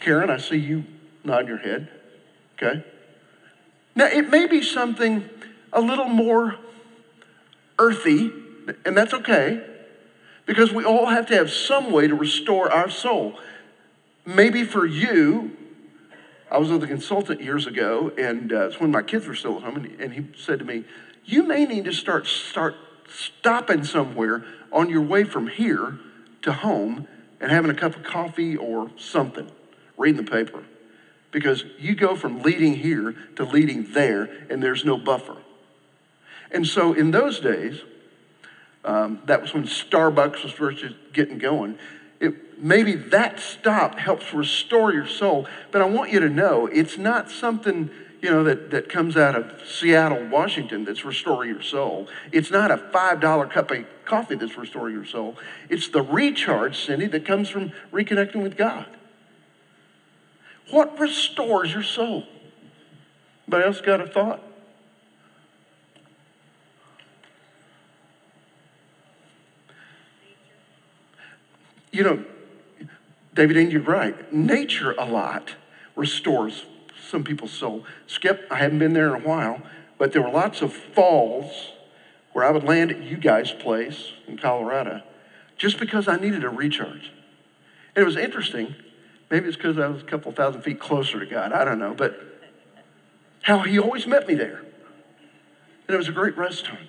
Karen, 0.00 0.30
I 0.30 0.36
see 0.36 0.56
you 0.56 0.84
nod 1.24 1.48
your 1.48 1.58
head. 1.58 1.88
Okay. 2.54 2.84
Now, 3.96 4.06
it 4.06 4.28
may 4.30 4.46
be 4.46 4.62
something 4.62 5.28
a 5.72 5.80
little 5.80 6.08
more 6.08 6.56
earthy, 7.78 8.30
and 8.84 8.96
that's 8.96 9.14
okay, 9.14 9.64
because 10.46 10.72
we 10.72 10.84
all 10.84 11.06
have 11.06 11.26
to 11.26 11.34
have 11.34 11.50
some 11.50 11.90
way 11.90 12.06
to 12.06 12.14
restore 12.14 12.70
our 12.70 12.90
soul. 12.90 13.38
Maybe 14.26 14.64
for 14.64 14.86
you, 14.86 15.56
I 16.50 16.58
was 16.58 16.70
with 16.70 16.84
a 16.84 16.86
consultant 16.86 17.40
years 17.40 17.66
ago, 17.66 18.12
and 18.16 18.52
uh, 18.52 18.66
it's 18.66 18.80
when 18.80 18.90
my 18.90 19.02
kids 19.02 19.26
were 19.26 19.34
still 19.34 19.56
at 19.56 19.62
home, 19.62 19.76
and, 19.76 20.00
and 20.00 20.12
he 20.12 20.26
said 20.36 20.58
to 20.60 20.64
me, 20.64 20.84
"You 21.24 21.42
may 21.42 21.64
need 21.64 21.84
to 21.86 21.92
start 21.92 22.26
start 22.26 22.76
stopping 23.08 23.84
somewhere 23.84 24.44
on 24.72 24.90
your 24.90 25.02
way 25.02 25.24
from 25.24 25.48
here 25.48 25.98
to 26.42 26.52
home 26.52 27.06
and 27.40 27.50
having 27.50 27.70
a 27.70 27.74
cup 27.74 27.96
of 27.96 28.02
coffee 28.02 28.56
or 28.56 28.90
something, 28.96 29.50
reading 29.96 30.24
the 30.24 30.30
paper, 30.30 30.64
because 31.30 31.64
you 31.78 31.94
go 31.94 32.14
from 32.14 32.42
leading 32.42 32.76
here 32.76 33.14
to 33.36 33.44
leading 33.44 33.92
there, 33.92 34.24
and 34.48 34.62
there's 34.62 34.84
no 34.84 34.96
buffer." 34.96 35.36
And 36.50 36.66
so 36.66 36.92
in 36.92 37.10
those 37.10 37.40
days, 37.40 37.80
um, 38.84 39.22
that 39.26 39.40
was 39.40 39.54
when 39.54 39.64
Starbucks 39.64 40.42
was 40.42 40.52
first 40.52 40.84
getting 41.12 41.38
going. 41.38 41.78
It, 42.20 42.62
maybe 42.62 42.94
that 42.94 43.40
stop 43.40 43.98
helps 43.98 44.32
restore 44.32 44.92
your 44.92 45.06
soul. 45.06 45.46
But 45.70 45.82
I 45.82 45.86
want 45.86 46.12
you 46.12 46.20
to 46.20 46.28
know 46.28 46.66
it's 46.66 46.98
not 46.98 47.30
something 47.30 47.90
you 48.24 48.30
know 48.30 48.42
that, 48.44 48.70
that 48.70 48.88
comes 48.88 49.18
out 49.18 49.34
of 49.36 49.52
Seattle, 49.68 50.26
Washington 50.28 50.86
that's 50.86 51.04
restoring 51.04 51.50
your 51.50 51.60
soul. 51.60 52.08
It's 52.32 52.50
not 52.50 52.70
a 52.70 52.78
$5 52.78 53.50
cup 53.50 53.70
of 53.70 53.84
coffee 54.06 54.34
that's 54.36 54.56
restoring 54.56 54.94
your 54.94 55.04
soul. 55.04 55.36
It's 55.68 55.88
the 55.88 56.00
recharge, 56.00 56.86
Cindy, 56.86 57.06
that 57.08 57.26
comes 57.26 57.50
from 57.50 57.72
reconnecting 57.92 58.42
with 58.42 58.56
God. 58.56 58.86
What 60.70 60.98
restores 60.98 61.74
your 61.74 61.82
soul? 61.82 62.24
Anybody 63.46 63.66
else 63.66 63.82
got 63.82 64.00
a 64.00 64.06
thought? 64.06 64.42
You 71.94 72.02
know, 72.02 72.24
David, 73.34 73.56
and 73.56 73.72
you're 73.72 73.82
right. 73.82 74.32
Nature 74.32 74.92
a 74.92 75.04
lot 75.04 75.54
restores 75.94 76.66
some 77.08 77.22
people's 77.22 77.52
soul. 77.52 77.84
Skip, 78.06 78.48
I 78.50 78.56
haven't 78.56 78.80
been 78.80 78.94
there 78.94 79.14
in 79.14 79.22
a 79.22 79.24
while, 79.24 79.62
but 79.96 80.12
there 80.12 80.22
were 80.22 80.30
lots 80.30 80.60
of 80.60 80.72
falls 80.72 81.70
where 82.32 82.44
I 82.44 82.50
would 82.50 82.64
land 82.64 82.90
at 82.90 83.02
you 83.02 83.16
guys' 83.16 83.52
place 83.52 84.12
in 84.26 84.36
Colorado 84.36 85.02
just 85.56 85.78
because 85.78 86.08
I 86.08 86.16
needed 86.16 86.42
a 86.42 86.48
recharge. 86.48 87.12
And 87.94 88.02
it 88.02 88.04
was 88.04 88.16
interesting. 88.16 88.74
Maybe 89.30 89.46
it's 89.46 89.56
because 89.56 89.78
I 89.78 89.86
was 89.86 90.02
a 90.02 90.06
couple 90.06 90.32
thousand 90.32 90.62
feet 90.62 90.80
closer 90.80 91.20
to 91.20 91.26
God. 91.26 91.52
I 91.52 91.64
don't 91.64 91.78
know. 91.78 91.94
But 91.94 92.20
how 93.42 93.60
He 93.60 93.78
always 93.78 94.06
met 94.06 94.26
me 94.26 94.34
there. 94.34 94.58
And 95.86 95.94
it 95.94 95.96
was 95.96 96.08
a 96.08 96.12
great 96.12 96.36
rest 96.36 96.64
time. 96.64 96.88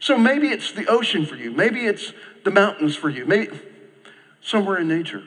So 0.00 0.18
maybe 0.18 0.48
it's 0.48 0.72
the 0.72 0.86
ocean 0.86 1.26
for 1.26 1.36
you. 1.36 1.52
Maybe 1.52 1.86
it's 1.86 2.12
the 2.44 2.50
mountains 2.50 2.96
for 2.96 3.08
you. 3.08 3.24
Maybe 3.24 3.60
somewhere 4.44 4.78
in 4.78 4.86
nature. 4.86 5.24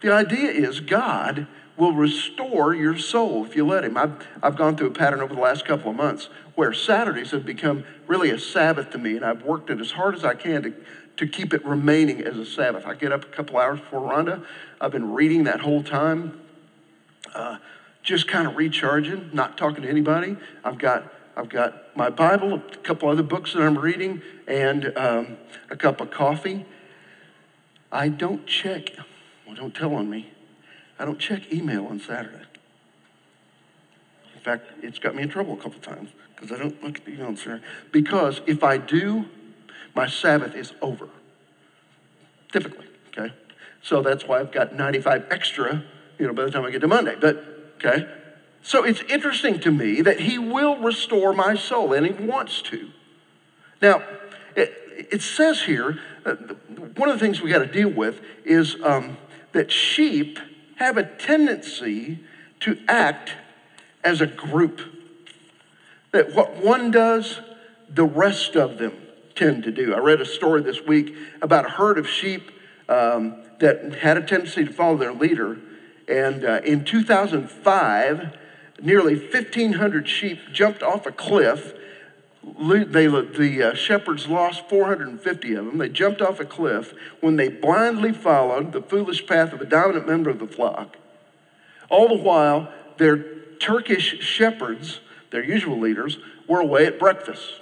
The 0.00 0.12
idea 0.12 0.50
is 0.50 0.80
God 0.80 1.46
will 1.76 1.92
restore 1.92 2.74
your 2.74 2.96
soul 2.96 3.44
if 3.44 3.54
you 3.54 3.66
let 3.66 3.84
Him. 3.84 3.96
I've, 3.96 4.26
I've 4.42 4.56
gone 4.56 4.76
through 4.76 4.88
a 4.88 4.92
pattern 4.92 5.20
over 5.20 5.34
the 5.34 5.40
last 5.40 5.66
couple 5.66 5.90
of 5.90 5.96
months 5.96 6.28
where 6.54 6.72
Saturdays 6.72 7.32
have 7.32 7.44
become 7.44 7.84
really 8.06 8.30
a 8.30 8.38
Sabbath 8.38 8.90
to 8.90 8.98
me, 8.98 9.16
and 9.16 9.24
I've 9.24 9.42
worked 9.42 9.68
it 9.68 9.80
as 9.80 9.90
hard 9.90 10.14
as 10.14 10.24
I 10.24 10.34
can 10.34 10.62
to, 10.62 10.74
to 11.18 11.26
keep 11.26 11.52
it 11.52 11.64
remaining 11.66 12.22
as 12.22 12.38
a 12.38 12.46
Sabbath. 12.46 12.86
I 12.86 12.94
get 12.94 13.12
up 13.12 13.24
a 13.24 13.28
couple 13.28 13.58
hours 13.58 13.80
before 13.80 14.00
Rhonda. 14.00 14.44
I've 14.80 14.92
been 14.92 15.12
reading 15.12 15.44
that 15.44 15.60
whole 15.60 15.82
time, 15.82 16.40
uh, 17.34 17.58
just 18.02 18.28
kind 18.28 18.46
of 18.46 18.56
recharging, 18.56 19.30
not 19.32 19.58
talking 19.58 19.82
to 19.82 19.90
anybody. 19.90 20.36
I've 20.64 20.78
got 20.78 21.12
I've 21.36 21.50
got 21.50 21.94
my 21.94 22.08
Bible, 22.08 22.54
a 22.54 22.76
couple 22.78 23.10
other 23.10 23.22
books 23.22 23.52
that 23.52 23.60
I'm 23.60 23.76
reading, 23.76 24.22
and 24.48 24.96
um, 24.96 25.36
a 25.68 25.76
cup 25.76 26.00
of 26.00 26.10
coffee. 26.10 26.64
I 27.96 28.10
don't 28.10 28.46
check, 28.46 28.90
well, 29.46 29.56
don't 29.56 29.74
tell 29.74 29.94
on 29.94 30.10
me, 30.10 30.30
I 30.98 31.06
don't 31.06 31.18
check 31.18 31.50
email 31.50 31.86
on 31.86 31.98
Saturday. 31.98 32.44
In 34.34 34.40
fact, 34.42 34.66
it's 34.82 34.98
got 34.98 35.14
me 35.14 35.22
in 35.22 35.30
trouble 35.30 35.54
a 35.54 35.56
couple 35.56 35.80
times 35.80 36.10
because 36.34 36.52
I 36.52 36.58
don't 36.58 36.82
look 36.84 36.98
at 36.98 37.06
the 37.06 37.12
email 37.12 37.28
on 37.28 37.38
Saturday. 37.38 37.64
Because 37.92 38.42
if 38.46 38.62
I 38.62 38.76
do, 38.76 39.24
my 39.94 40.06
Sabbath 40.06 40.54
is 40.54 40.74
over. 40.82 41.08
Typically, 42.52 42.86
okay? 43.16 43.32
So 43.82 44.02
that's 44.02 44.26
why 44.26 44.40
I've 44.40 44.52
got 44.52 44.74
95 44.74 45.28
extra, 45.30 45.82
you 46.18 46.26
know, 46.26 46.34
by 46.34 46.44
the 46.44 46.50
time 46.50 46.66
I 46.66 46.70
get 46.70 46.82
to 46.82 46.88
Monday. 46.88 47.16
But, 47.18 47.72
okay? 47.76 48.06
So 48.62 48.84
it's 48.84 49.00
interesting 49.08 49.58
to 49.60 49.70
me 49.70 50.02
that 50.02 50.20
he 50.20 50.38
will 50.38 50.76
restore 50.76 51.32
my 51.32 51.54
soul, 51.54 51.94
and 51.94 52.06
he 52.06 52.12
wants 52.12 52.60
to. 52.62 52.90
Now, 53.80 54.02
it, 54.54 54.74
it 55.10 55.22
says 55.22 55.62
here, 55.62 55.98
one 56.26 57.08
of 57.08 57.18
the 57.18 57.24
things 57.24 57.40
we 57.40 57.50
got 57.50 57.58
to 57.58 57.66
deal 57.66 57.88
with 57.88 58.20
is 58.44 58.76
um, 58.82 59.16
that 59.52 59.70
sheep 59.70 60.38
have 60.76 60.96
a 60.96 61.04
tendency 61.04 62.18
to 62.60 62.78
act 62.88 63.32
as 64.02 64.20
a 64.20 64.26
group. 64.26 64.80
That 66.12 66.34
what 66.34 66.56
one 66.56 66.90
does, 66.90 67.40
the 67.88 68.04
rest 68.04 68.56
of 68.56 68.78
them 68.78 68.94
tend 69.34 69.64
to 69.64 69.70
do. 69.70 69.94
I 69.94 69.98
read 69.98 70.20
a 70.20 70.26
story 70.26 70.62
this 70.62 70.82
week 70.82 71.14
about 71.42 71.66
a 71.66 71.70
herd 71.70 71.98
of 71.98 72.08
sheep 72.08 72.50
um, 72.88 73.42
that 73.60 73.94
had 74.00 74.16
a 74.16 74.22
tendency 74.22 74.64
to 74.64 74.72
follow 74.72 74.96
their 74.96 75.12
leader. 75.12 75.58
And 76.08 76.44
uh, 76.44 76.60
in 76.64 76.84
2005, 76.84 78.36
nearly 78.80 79.16
1,500 79.16 80.08
sheep 80.08 80.40
jumped 80.52 80.82
off 80.82 81.06
a 81.06 81.12
cliff 81.12 81.74
they, 82.46 83.06
the 83.06 83.70
uh, 83.72 83.74
shepherds 83.74 84.28
lost 84.28 84.68
450 84.68 85.54
of 85.54 85.66
them. 85.66 85.78
They 85.78 85.88
jumped 85.88 86.22
off 86.22 86.38
a 86.38 86.44
cliff 86.44 86.94
when 87.20 87.36
they 87.36 87.48
blindly 87.48 88.12
followed 88.12 88.72
the 88.72 88.80
foolish 88.80 89.26
path 89.26 89.52
of 89.52 89.60
a 89.60 89.66
dominant 89.66 90.06
member 90.06 90.30
of 90.30 90.38
the 90.38 90.46
flock. 90.46 90.96
All 91.88 92.08
the 92.08 92.22
while, 92.22 92.72
their 92.98 93.18
Turkish 93.58 94.20
shepherds, 94.20 95.00
their 95.30 95.42
usual 95.44 95.78
leaders, 95.78 96.18
were 96.46 96.60
away 96.60 96.86
at 96.86 96.98
breakfast. 96.98 97.60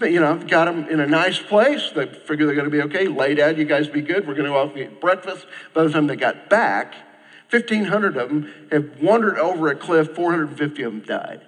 You 0.00 0.20
know, 0.20 0.36
got 0.36 0.66
them 0.66 0.88
in 0.88 1.00
a 1.00 1.06
nice 1.06 1.38
place. 1.38 1.90
They 1.90 2.06
figure 2.06 2.46
they're 2.46 2.54
going 2.54 2.70
to 2.70 2.70
be 2.70 2.82
okay. 2.82 3.08
Lay 3.08 3.34
down, 3.34 3.56
you 3.56 3.64
guys 3.64 3.88
be 3.88 4.00
good. 4.00 4.26
We're 4.26 4.34
going 4.34 4.46
to 4.46 4.50
go 4.50 4.58
off 4.58 4.70
and 4.72 4.78
eat 4.78 5.00
breakfast. 5.00 5.46
By 5.74 5.84
the 5.84 5.90
time 5.90 6.06
they 6.06 6.16
got 6.16 6.48
back, 6.48 6.94
1,500 7.50 8.16
of 8.16 8.28
them 8.28 8.52
had 8.70 9.00
wandered 9.02 9.38
over 9.38 9.68
a 9.68 9.74
cliff, 9.74 10.14
450 10.14 10.82
of 10.82 10.92
them 10.92 11.02
died. 11.02 11.40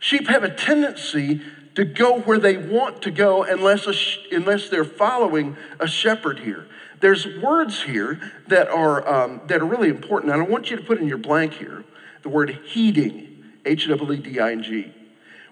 Sheep 0.00 0.28
have 0.28 0.42
a 0.42 0.50
tendency 0.50 1.42
to 1.76 1.84
go 1.84 2.20
where 2.20 2.38
they 2.38 2.56
want 2.56 3.02
to 3.02 3.10
go 3.10 3.44
unless, 3.44 3.86
a, 3.86 3.94
unless 4.34 4.68
they're 4.68 4.84
following 4.84 5.56
a 5.78 5.86
shepherd 5.86 6.40
here. 6.40 6.66
There's 7.00 7.26
words 7.40 7.82
here 7.82 8.20
that 8.48 8.68
are, 8.68 9.06
um, 9.06 9.42
that 9.46 9.60
are 9.60 9.66
really 9.66 9.88
important, 9.88 10.32
and 10.32 10.42
I 10.42 10.44
want 10.44 10.70
you 10.70 10.76
to 10.76 10.82
put 10.82 10.98
in 10.98 11.06
your 11.06 11.18
blank 11.18 11.54
here 11.54 11.84
the 12.22 12.28
word 12.28 12.50
heeding, 12.66 13.44
H 13.64 13.88
E 13.88 14.16
D 14.16 14.40
I 14.40 14.52
N 14.52 14.62
G. 14.62 14.92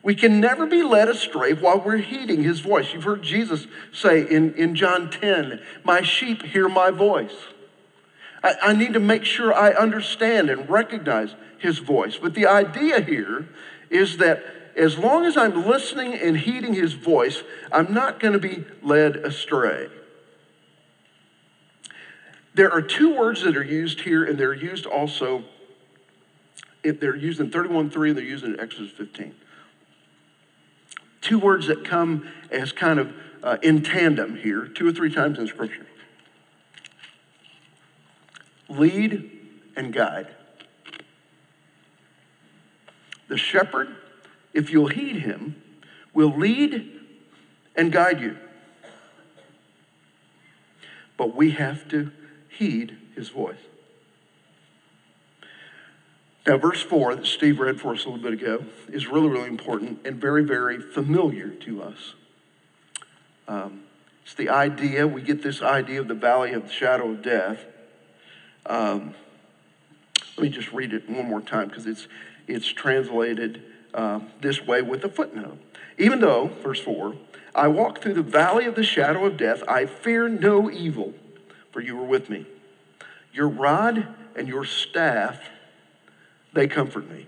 We 0.03 0.15
can 0.15 0.41
never 0.41 0.67
be 0.67 0.83
led 0.83 1.09
astray 1.09 1.53
while 1.53 1.81
we're 1.81 1.99
heeding 1.99 2.43
his 2.43 2.61
voice. 2.61 2.93
You've 2.93 3.05
heard 3.05 3.23
Jesus 3.23 3.67
say 3.93 4.29
in, 4.29 4.55
in 4.55 4.75
John 4.75 5.11
10, 5.11 5.61
My 5.85 6.03
sheep 6.03 6.43
hear 6.43 6.69
my 6.69 6.91
voice. 6.91 7.35
I, 8.43 8.55
I 8.63 8.73
need 8.75 8.93
to 8.95 9.01
make 9.01 9.25
sure 9.25 9.53
I 9.53 9.71
understand 9.71 10.51
and 10.51 10.69
recognize 10.69 11.35
his 11.59 11.79
voice. 11.79 12.17
But 12.17 12.35
the 12.35 12.47
idea 12.47 13.01
here 13.01 13.49
is 13.91 14.19
that 14.19 14.45
as 14.77 14.97
long 14.99 15.25
as 15.25 15.37
I'm 15.37 15.67
listening 15.67 16.15
and 16.15 16.37
heeding 16.37 16.75
his 16.75 16.93
voice, 16.93 17.43
I'm 17.73 17.93
not 17.93 18.21
going 18.21 18.35
to 18.35 18.39
be 18.39 18.65
led 18.83 19.17
astray. 19.17 19.89
There 22.55 22.71
are 22.71 22.83
two 22.83 23.15
words 23.15 23.43
that 23.43 23.57
are 23.57 23.65
used 23.65 24.01
here, 24.01 24.25
and 24.25 24.39
they're 24.39 24.55
used 24.55 24.87
also, 24.87 25.45
if 26.83 27.01
they're 27.01 27.17
used 27.17 27.41
in 27.41 27.51
31.3 27.51 28.09
and 28.09 28.17
they're 28.17 28.25
used 28.25 28.45
in 28.45 28.59
Exodus 28.59 28.91
15. 28.93 29.35
Two 31.21 31.39
words 31.39 31.67
that 31.67 31.85
come 31.85 32.29
as 32.51 32.73
kind 32.73 32.99
of 32.99 33.13
uh, 33.43 33.59
in 33.63 33.83
tandem 33.83 34.37
here, 34.37 34.67
two 34.67 34.87
or 34.87 34.93
three 34.93 35.13
times 35.13 35.39
in 35.39 35.47
Scripture 35.47 35.87
lead 38.69 39.31
and 39.77 39.93
guide. 39.93 40.29
The 43.29 43.37
shepherd, 43.37 43.89
if 44.53 44.71
you'll 44.71 44.89
heed 44.89 45.17
him, 45.17 45.63
will 46.13 46.37
lead 46.37 46.91
and 47.77 47.93
guide 47.93 48.21
you. 48.21 48.37
But 51.17 51.35
we 51.35 51.53
have 51.53 51.89
to 51.89 52.11
heed 52.49 52.97
his 53.15 53.29
voice. 53.29 53.57
Now, 56.47 56.57
verse 56.57 56.81
4 56.81 57.17
that 57.17 57.27
Steve 57.27 57.61
read 57.61 57.79
for 57.79 57.93
us 57.93 58.07
a 58.07 58.09
little 58.09 58.23
bit 58.23 58.33
ago 58.33 58.65
is 58.91 59.07
really, 59.07 59.29
really 59.29 59.49
important 59.49 60.01
and 60.07 60.17
very, 60.17 60.43
very 60.43 60.81
familiar 60.81 61.51
to 61.51 61.83
us. 61.83 62.15
Um, 63.47 63.83
it's 64.25 64.35
the 64.35 64.49
idea, 64.49 65.07
we 65.07 65.21
get 65.21 65.43
this 65.43 65.61
idea 65.61 66.01
of 66.01 66.09
the 66.09 66.15
valley 66.15 66.53
of 66.53 66.65
the 66.65 66.73
shadow 66.73 67.11
of 67.11 67.23
death 67.23 67.65
Um, 68.67 69.15
let 70.37 70.43
me 70.45 70.49
just 70.51 70.73
read 70.73 70.93
it 70.93 71.09
one 71.11 71.29
more 71.29 71.41
time 71.41 71.69
because 71.69 71.87
it's, 71.87 72.07
it's 72.49 72.67
translated 72.67 73.63
uh, 73.95 74.21
this 74.41 74.67
way 74.67 74.83
with 74.83 75.05
a 75.05 75.09
footnote. 75.09 75.59
Even 75.99 76.21
though, 76.21 76.51
verse 76.63 76.81
4, 76.81 77.15
I 77.55 77.69
walk 77.69 78.01
through 78.01 78.15
the 78.15 78.23
valley 78.23 78.67
of 78.67 78.75
the 78.75 78.85
shadow 78.85 79.27
of 79.27 79.37
death, 79.37 79.63
I 79.67 79.87
fear 79.87 80.29
no 80.29 80.71
evil, 80.71 81.15
for 81.73 81.81
you 81.81 81.99
are 81.99 82.05
with 82.05 82.31
me. 82.31 82.47
Your 83.33 83.49
rod 83.49 84.07
and 84.37 84.49
your 84.49 84.65
staff, 84.65 85.41
they 86.53 86.69
comfort 86.69 87.11
me. 87.11 87.27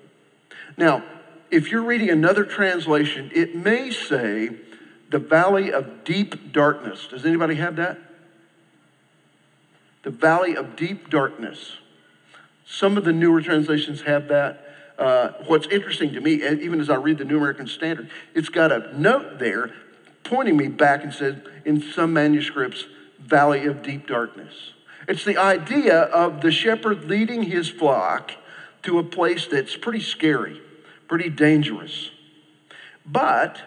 Now, 0.77 1.03
if 1.51 1.71
you're 1.71 1.83
reading 1.83 2.11
another 2.11 2.45
translation, 2.45 3.31
it 3.35 3.57
may 3.57 3.91
say 3.91 4.51
the 5.11 5.19
valley 5.19 5.73
of 5.73 6.05
deep 6.05 6.53
darkness. 6.53 7.09
Does 7.11 7.27
anybody 7.27 7.57
have 7.57 7.77
that? 7.77 7.99
The 10.03 10.11
valley 10.11 10.57
of 10.57 10.77
deep 10.77 11.11
darkness. 11.11 11.77
Some 12.65 12.97
of 12.97 13.05
the 13.05 13.13
newer 13.13 13.43
translations 13.43 14.03
have 14.03 14.29
that. 14.29 14.70
Uh, 15.01 15.33
what's 15.47 15.67
interesting 15.69 16.13
to 16.13 16.21
me, 16.21 16.35
even 16.35 16.79
as 16.79 16.91
I 16.91 16.97
read 16.97 17.17
the 17.17 17.25
New 17.25 17.39
American 17.39 17.67
Standard, 17.67 18.11
it's 18.35 18.51
got 18.51 18.71
a 18.71 19.01
note 19.01 19.39
there 19.39 19.73
pointing 20.25 20.59
me 20.59 20.69
back 20.69 21.03
and 21.03 21.13
says, 21.13 21.37
in 21.65 21.81
some 21.81 22.13
manuscripts, 22.13 22.85
valley 23.19 23.65
of 23.65 23.83
deep 23.83 24.07
darkness. 24.07 24.73
It's 25.09 25.25
the 25.25 25.39
idea 25.39 26.03
of 26.03 26.43
the 26.43 26.53
shepherd 26.53 27.07
leading 27.07 27.45
his 27.45 27.71
flock 27.71 28.33
to 28.83 28.99
a 28.99 29.03
place 29.03 29.47
that's 29.47 29.75
pretty 29.75 30.01
scary, 30.01 30.61
pretty 31.09 31.31
dangerous. 31.31 32.11
But 33.07 33.59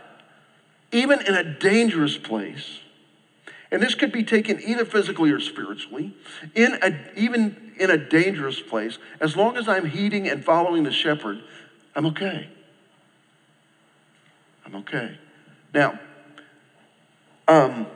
even 0.92 1.20
in 1.22 1.34
a 1.34 1.44
dangerous 1.44 2.16
place, 2.16 2.80
and 3.72 3.82
this 3.82 3.96
could 3.96 4.12
be 4.12 4.24
taken 4.24 4.62
either 4.62 4.86
physically 4.86 5.32
or 5.32 5.40
spiritually, 5.40 6.16
in 6.54 6.78
a, 6.84 6.96
even 7.18 7.63
in 7.78 7.90
a 7.90 7.98
dangerous 7.98 8.60
place, 8.60 8.98
as 9.20 9.36
long 9.36 9.58
as 9.58 9.68
I'm 9.68 9.86
heeding 9.86 10.28
and 10.28 10.44
following 10.44 10.84
the 10.84 10.92
shepherd, 10.92 11.42
I'm 11.96 12.06
okay. 12.08 12.50
I'm 14.66 14.76
okay. 14.78 15.18
Now, 15.74 16.00
um, 17.48 17.88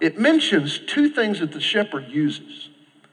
it 0.00 0.18
mentions 0.18 0.78
two 0.78 1.08
things 1.08 1.40
that 1.40 1.52
the 1.52 1.60
shepherd 1.60 2.08
uses 2.08 2.68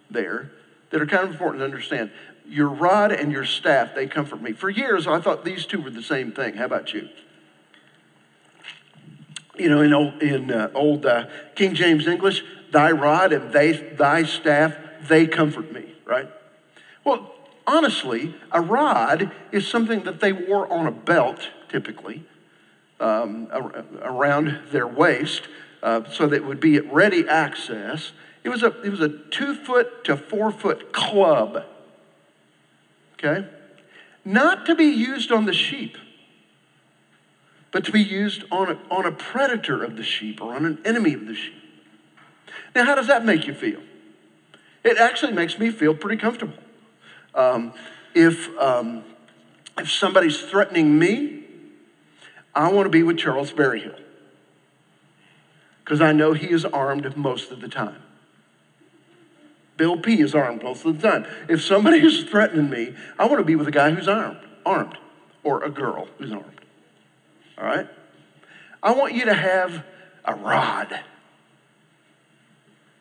there 0.10 0.52
that 0.91 1.02
are 1.02 1.06
kind 1.06 1.24
of 1.24 1.32
important 1.32 1.62
to 1.62 1.65
understand. 1.65 2.12
Your 2.48 2.69
rod 2.69 3.12
and 3.12 3.32
your 3.32 3.45
staff, 3.45 3.95
they 3.95 4.08
comfort 4.08 4.41
me. 4.41 4.54
For 4.54 4.69
years, 4.69 5.08
I 5.08 5.19
thought 5.19 5.43
these 5.43 5.65
two 5.65 5.82
were 5.82 5.89
the 5.89 6.04
same 6.04 6.32
thing. 6.32 6.56
How 6.56 6.65
about 6.65 6.93
you? 6.93 7.10
you 9.58 9.69
know, 9.69 9.82
in 9.82 9.93
old, 9.93 10.21
in, 10.21 10.52
uh, 10.52 10.69
old 10.74 11.06
uh, 11.06 11.28
King 11.56 11.76
James 11.76 12.08
English, 12.08 12.43
thy 12.71 12.91
rod 12.91 13.32
and 13.34 13.52
they, 13.54 13.71
thy 13.71 14.24
staff, 14.24 14.76
they 15.07 15.27
comfort 15.27 15.71
me, 15.71 15.95
right? 16.05 16.29
Well, 17.03 17.31
honestly, 17.67 18.35
a 18.51 18.61
rod 18.61 19.31
is 19.51 19.67
something 19.67 20.03
that 20.03 20.19
they 20.19 20.33
wore 20.33 20.71
on 20.71 20.87
a 20.87 20.91
belt, 20.91 21.49
typically, 21.69 22.25
um, 22.99 23.47
around 24.01 24.59
their 24.71 24.87
waist, 24.87 25.47
uh, 25.83 26.01
so 26.09 26.27
that 26.27 26.37
it 26.37 26.45
would 26.45 26.59
be 26.59 26.77
at 26.77 26.91
ready 26.91 27.27
access. 27.27 28.11
It 28.43 28.49
was 28.49 28.63
a, 28.63 28.81
it 28.81 28.89
was 28.89 29.01
a 29.01 29.09
two 29.09 29.55
foot 29.55 30.03
to 30.05 30.17
four 30.17 30.51
foot 30.51 30.93
club, 30.93 31.63
okay? 33.13 33.47
Not 34.23 34.65
to 34.65 34.75
be 34.75 34.85
used 34.85 35.31
on 35.31 35.45
the 35.45 35.53
sheep 35.53 35.97
but 37.75 37.83
to 37.83 37.91
be 37.91 38.01
used 38.01 38.45
on 38.51 38.71
a, 38.71 38.79
on 38.89 39.05
a 39.05 39.11
predator 39.11 39.83
of 39.83 39.97
the 39.97 40.03
sheep 40.03 40.41
or 40.41 40.55
on 40.55 40.65
an 40.65 40.77
enemy 40.85 41.13
of 41.13 41.27
the 41.27 41.35
sheep. 41.35 41.61
Now, 42.73 42.85
how 42.85 42.95
does 42.95 43.07
that 43.07 43.25
make 43.25 43.47
you 43.47 43.53
feel? 43.53 43.81
It 44.86 44.98
actually 44.98 45.34
makes 45.34 45.60
me 45.60 45.71
feel 45.71 45.93
pretty 45.93 46.17
comfortable. 46.21 46.56
Um, 47.34 47.74
if, 48.13 48.50
um, 48.58 49.04
if 49.78 49.91
somebody's 49.91 50.41
threatening 50.43 50.98
me, 50.98 51.43
I 52.54 52.71
want 52.71 52.86
to 52.86 52.89
be 52.89 53.04
with 53.04 53.17
Charles 53.17 53.52
Berryhill 53.52 54.00
because 55.84 56.00
I 56.00 56.13
know 56.13 56.32
he 56.32 56.50
is 56.50 56.63
armed 56.63 57.17
most 57.17 57.52
of 57.52 57.60
the 57.60 57.67
time. 57.67 58.02
Bill 59.76 59.98
P 59.98 60.21
is 60.21 60.34
armed 60.34 60.63
most 60.63 60.86
of 60.86 61.02
the 61.02 61.10
time. 61.10 61.26
If 61.50 61.62
somebody 61.62 61.98
is 62.06 62.24
threatening 62.24 62.69
me, 62.69 62.95
I 63.19 63.26
want 63.26 63.39
to 63.39 63.43
be 63.43 63.58
with 63.58 63.67
a 63.67 63.71
guy 63.71 63.91
who's 63.91 64.08
armed, 64.08 64.39
armed, 64.65 64.98
or 65.43 65.62
a 65.63 65.69
girl 65.69 66.08
who's 66.17 66.32
armed 66.32 66.56
all 67.58 67.65
right? 67.65 67.88
I 68.84 68.91
want 68.91 69.13
you 69.13 69.26
to 69.26 69.34
have 69.34 69.84
a 70.24 70.36
rod. 70.36 71.00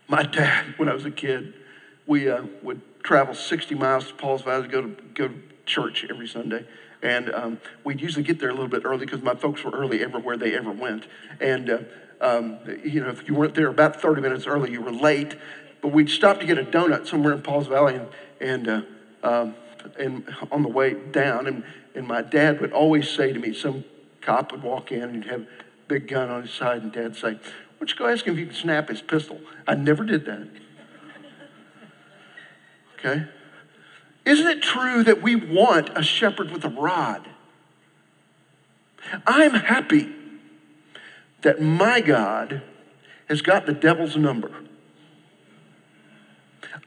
My 0.09 0.23
dad, 0.23 0.75
when 0.77 0.89
I 0.89 0.95
was 0.95 1.05
a 1.05 1.11
kid, 1.11 1.55
we 2.07 2.29
uh, 2.29 2.43
would 2.63 2.81
travel 3.03 3.35
60 3.35 3.75
miles 3.75 4.09
to 4.09 4.15
Pauls 4.15 4.43
Valley 4.43 4.63
to 4.63 4.69
go 4.69 4.83
to, 4.83 4.89
go 5.15 5.29
to 5.29 5.35
church 5.67 6.07
every 6.09 6.29
Sunday. 6.29 6.67
And 7.03 7.33
um, 7.35 7.61
we'd 7.85 8.01
usually 8.01 8.25
get 8.25 8.41
there 8.41 8.49
a 8.49 8.55
little 8.55 8.69
bit 8.69 8.83
early 8.85 9.05
because 9.05 9.23
my 9.23 9.35
folks 9.35 9.63
were 9.63 9.73
early 9.73 10.03
everywhere 10.03 10.37
they 10.37 10.55
ever 10.55 10.73
went. 10.73 11.07
And, 11.41 11.71
uh, 11.71 11.79
um, 12.21 12.59
you 12.83 13.03
know, 13.03 13.11
if 13.11 13.29
you 13.29 13.35
weren't 13.35 13.55
there 13.55 13.69
about 13.69 14.01
30 14.01 14.23
minutes 14.23 14.47
early, 14.47 14.73
you 14.73 14.81
were 14.81 14.93
late. 14.93 15.37
But 15.83 15.93
we'd 15.93 16.09
stop 16.09 16.41
to 16.41 16.47
get 16.47 16.57
a 16.57 16.65
donut 16.65 17.07
somewhere 17.07 17.35
in 17.35 17.43
Pauls 17.43 17.67
Valley 17.67 17.97
and, 17.97 18.09
and, 18.41 18.69
uh, 18.69 18.83
um, 19.23 19.55
and 19.99 20.35
on 20.51 20.63
the 20.63 20.69
way 20.69 20.95
down. 20.95 21.47
And, 21.47 21.63
and 21.95 22.09
my 22.09 22.23
dad 22.23 22.61
would 22.63 22.73
always 22.73 23.09
say 23.11 23.35
to 23.35 23.39
me, 23.39 23.53
some 23.53 23.85
cop 24.23 24.53
would 24.53 24.63
walk 24.63 24.91
in 24.91 25.03
and 25.03 25.25
he'd 25.25 25.31
have 25.31 25.43
a 25.43 25.47
big 25.89 26.09
gun 26.09 26.31
on 26.31 26.43
his 26.43 26.53
side, 26.53 26.83
and 26.83 26.93
dad'd 26.93 27.17
say, 27.17 27.35
Why 27.35 27.41
don't 27.79 27.91
you 27.91 27.97
go 27.97 28.07
ask 28.07 28.25
him 28.25 28.35
if 28.35 28.41
you 28.41 28.47
can 28.47 28.55
snap 28.55 28.89
his 28.89 29.03
pistol? 29.03 29.41
I 29.67 29.75
never 29.75 30.05
did 30.05 30.25
that. 30.25 30.49
Okay? 33.05 33.27
Isn't 34.25 34.47
it 34.47 34.63
true 34.63 35.05
that 35.05 35.21
we 35.21 35.37
want 35.37 35.91
a 35.97 36.03
shepherd 36.03 36.51
with 36.51 36.65
a 36.65 36.69
rod? 36.69 37.29
I'm 39.27 39.53
happy 39.53 40.11
that 41.43 41.61
my 41.61 42.01
God 42.01 42.63
has 43.29 43.43
got 43.43 43.67
the 43.67 43.75
devil's 43.75 44.17
number. 44.17 44.51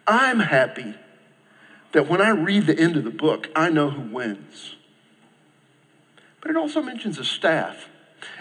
I'm 0.07 0.39
happy 0.39 0.95
that 1.91 2.07
when 2.07 2.21
I 2.21 2.29
read 2.29 2.65
the 2.65 2.77
end 2.77 2.95
of 2.95 3.03
the 3.03 3.11
book, 3.11 3.49
I 3.55 3.69
know 3.69 3.91
who 3.91 4.01
wins 4.01 4.77
but 6.47 6.55
it 6.55 6.57
also 6.57 6.81
mentions 6.81 7.19
a 7.19 7.25
staff. 7.25 7.89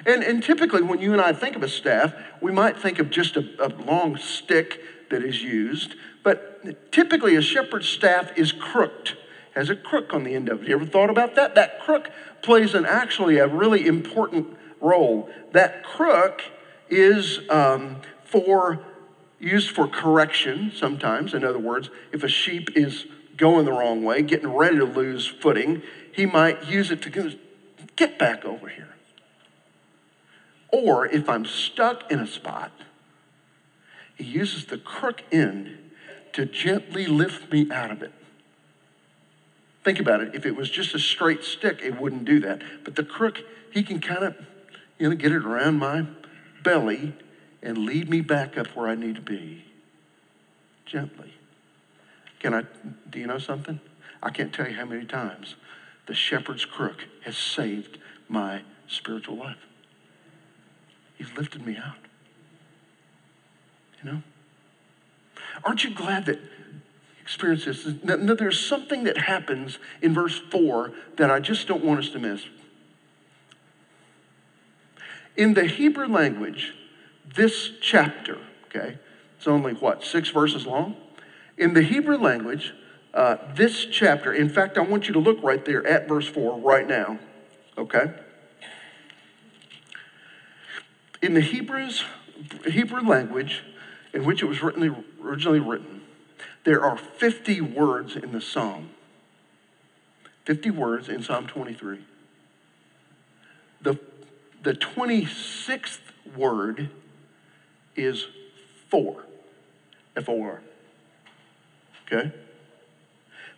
And, 0.06 0.22
and 0.22 0.40
typically, 0.40 0.80
when 0.80 1.00
you 1.00 1.12
and 1.12 1.20
I 1.20 1.32
think 1.32 1.56
of 1.56 1.64
a 1.64 1.68
staff, 1.68 2.14
we 2.40 2.52
might 2.52 2.78
think 2.78 3.00
of 3.00 3.10
just 3.10 3.36
a, 3.36 3.44
a 3.58 3.66
long 3.66 4.16
stick 4.16 4.80
that 5.10 5.22
is 5.22 5.42
used, 5.42 5.94
but 6.22 6.92
typically, 6.92 7.36
a 7.36 7.42
shepherd's 7.42 7.88
staff 7.88 8.36
is 8.36 8.52
crooked, 8.52 9.16
has 9.54 9.70
a 9.70 9.76
crook 9.76 10.12
on 10.12 10.24
the 10.24 10.34
end 10.34 10.48
of 10.48 10.62
it. 10.62 10.68
You 10.68 10.76
ever 10.76 10.86
thought 10.86 11.10
about 11.10 11.34
that? 11.36 11.54
That 11.54 11.80
crook 11.80 12.10
plays 12.42 12.74
an 12.74 12.84
actually 12.84 13.38
a 13.38 13.46
really 13.46 13.86
important 13.86 14.56
role. 14.80 15.30
That 15.52 15.84
crook 15.84 16.42
is 16.88 17.40
um, 17.50 18.02
for 18.24 18.84
used 19.38 19.70
for 19.70 19.86
correction 19.86 20.72
sometimes. 20.74 21.34
In 21.34 21.44
other 21.44 21.58
words, 21.58 21.90
if 22.12 22.22
a 22.24 22.28
sheep 22.28 22.70
is 22.76 23.06
going 23.36 23.66
the 23.66 23.72
wrong 23.72 24.02
way, 24.02 24.22
getting 24.22 24.48
ready 24.48 24.78
to 24.78 24.84
lose 24.84 25.26
footing, 25.26 25.82
he 26.12 26.26
might 26.26 26.66
use 26.66 26.90
it 26.90 27.02
to 27.02 27.36
Get 27.96 28.18
back 28.18 28.44
over 28.44 28.68
here. 28.68 28.94
Or 30.70 31.06
if 31.06 31.28
I'm 31.28 31.46
stuck 31.46 32.10
in 32.10 32.20
a 32.20 32.26
spot, 32.26 32.70
he 34.16 34.24
uses 34.24 34.64
the 34.66 34.78
crook 34.78 35.22
end 35.30 35.78
to 36.32 36.44
gently 36.44 37.06
lift 37.06 37.52
me 37.52 37.70
out 37.70 37.90
of 37.90 38.02
it. 38.02 38.12
Think 39.84 40.00
about 40.00 40.20
it. 40.20 40.34
If 40.34 40.44
it 40.44 40.56
was 40.56 40.68
just 40.68 40.94
a 40.94 40.98
straight 40.98 41.44
stick, 41.44 41.80
it 41.82 42.00
wouldn't 42.00 42.24
do 42.24 42.40
that. 42.40 42.60
But 42.82 42.96
the 42.96 43.04
crook, 43.04 43.40
he 43.70 43.82
can 43.82 44.00
kind 44.00 44.24
of, 44.24 44.36
you 44.98 45.08
know, 45.08 45.14
get 45.14 45.32
it 45.32 45.44
around 45.44 45.78
my 45.78 46.06
belly 46.64 47.14
and 47.62 47.78
lead 47.78 48.08
me 48.08 48.20
back 48.20 48.58
up 48.58 48.68
where 48.68 48.88
I 48.88 48.94
need 48.94 49.14
to 49.16 49.20
be. 49.20 49.64
Gently. 50.86 51.34
Can 52.40 52.54
I, 52.54 52.62
do 53.10 53.18
you 53.18 53.26
know 53.26 53.38
something? 53.38 53.80
I 54.22 54.30
can't 54.30 54.52
tell 54.52 54.68
you 54.68 54.74
how 54.74 54.86
many 54.86 55.04
times 55.04 55.56
the 56.06 56.14
shepherd's 56.14 56.64
crook 56.64 57.04
has 57.24 57.36
saved 57.36 57.98
my 58.28 58.62
spiritual 58.88 59.36
life. 59.36 59.66
He's 61.16 61.32
lifted 61.36 61.66
me 61.66 61.76
out. 61.76 62.05
Aren't 65.64 65.84
you 65.84 65.94
glad 65.94 66.26
that 66.26 66.38
experience 67.20 67.64
this? 67.64 67.86
Now, 68.04 68.34
there's 68.34 68.64
something 68.64 69.04
that 69.04 69.18
happens 69.18 69.78
in 70.00 70.14
verse 70.14 70.38
4 70.50 70.92
that 71.16 71.30
I 71.30 71.40
just 71.40 71.66
don't 71.66 71.84
want 71.84 72.00
us 72.00 72.10
to 72.10 72.18
miss. 72.18 72.44
In 75.36 75.54
the 75.54 75.64
Hebrew 75.64 76.06
language, 76.06 76.74
this 77.34 77.70
chapter, 77.80 78.38
okay, 78.66 78.98
it's 79.36 79.46
only 79.46 79.74
what, 79.74 80.04
six 80.04 80.30
verses 80.30 80.66
long? 80.66 80.96
In 81.58 81.74
the 81.74 81.82
Hebrew 81.82 82.16
language, 82.16 82.72
uh, 83.12 83.36
this 83.54 83.86
chapter, 83.86 84.32
in 84.32 84.48
fact, 84.48 84.78
I 84.78 84.82
want 84.82 85.08
you 85.08 85.14
to 85.14 85.20
look 85.20 85.42
right 85.42 85.64
there 85.64 85.86
at 85.86 86.08
verse 86.08 86.28
4 86.28 86.60
right 86.60 86.86
now, 86.86 87.18
okay? 87.76 88.12
In 91.22 91.34
the 91.34 91.40
Hebrews, 91.40 92.04
Hebrew 92.66 93.02
language 93.02 93.62
in 94.16 94.24
which 94.24 94.42
it 94.42 94.46
was 94.46 94.62
written, 94.62 95.04
originally 95.22 95.60
written, 95.60 96.00
there 96.64 96.82
are 96.82 96.96
50 96.96 97.60
words 97.60 98.16
in 98.16 98.32
the 98.32 98.40
psalm. 98.40 98.88
50 100.46 100.70
words 100.70 101.10
in 101.10 101.22
Psalm 101.22 101.46
23. 101.46 101.98
The, 103.82 104.00
the 104.62 104.72
26th 104.72 105.98
word 106.34 106.88
is 107.94 108.26
for, 108.88 109.26
F 110.16 110.30
O 110.30 110.42
R. 110.42 110.62
Okay? 112.06 112.32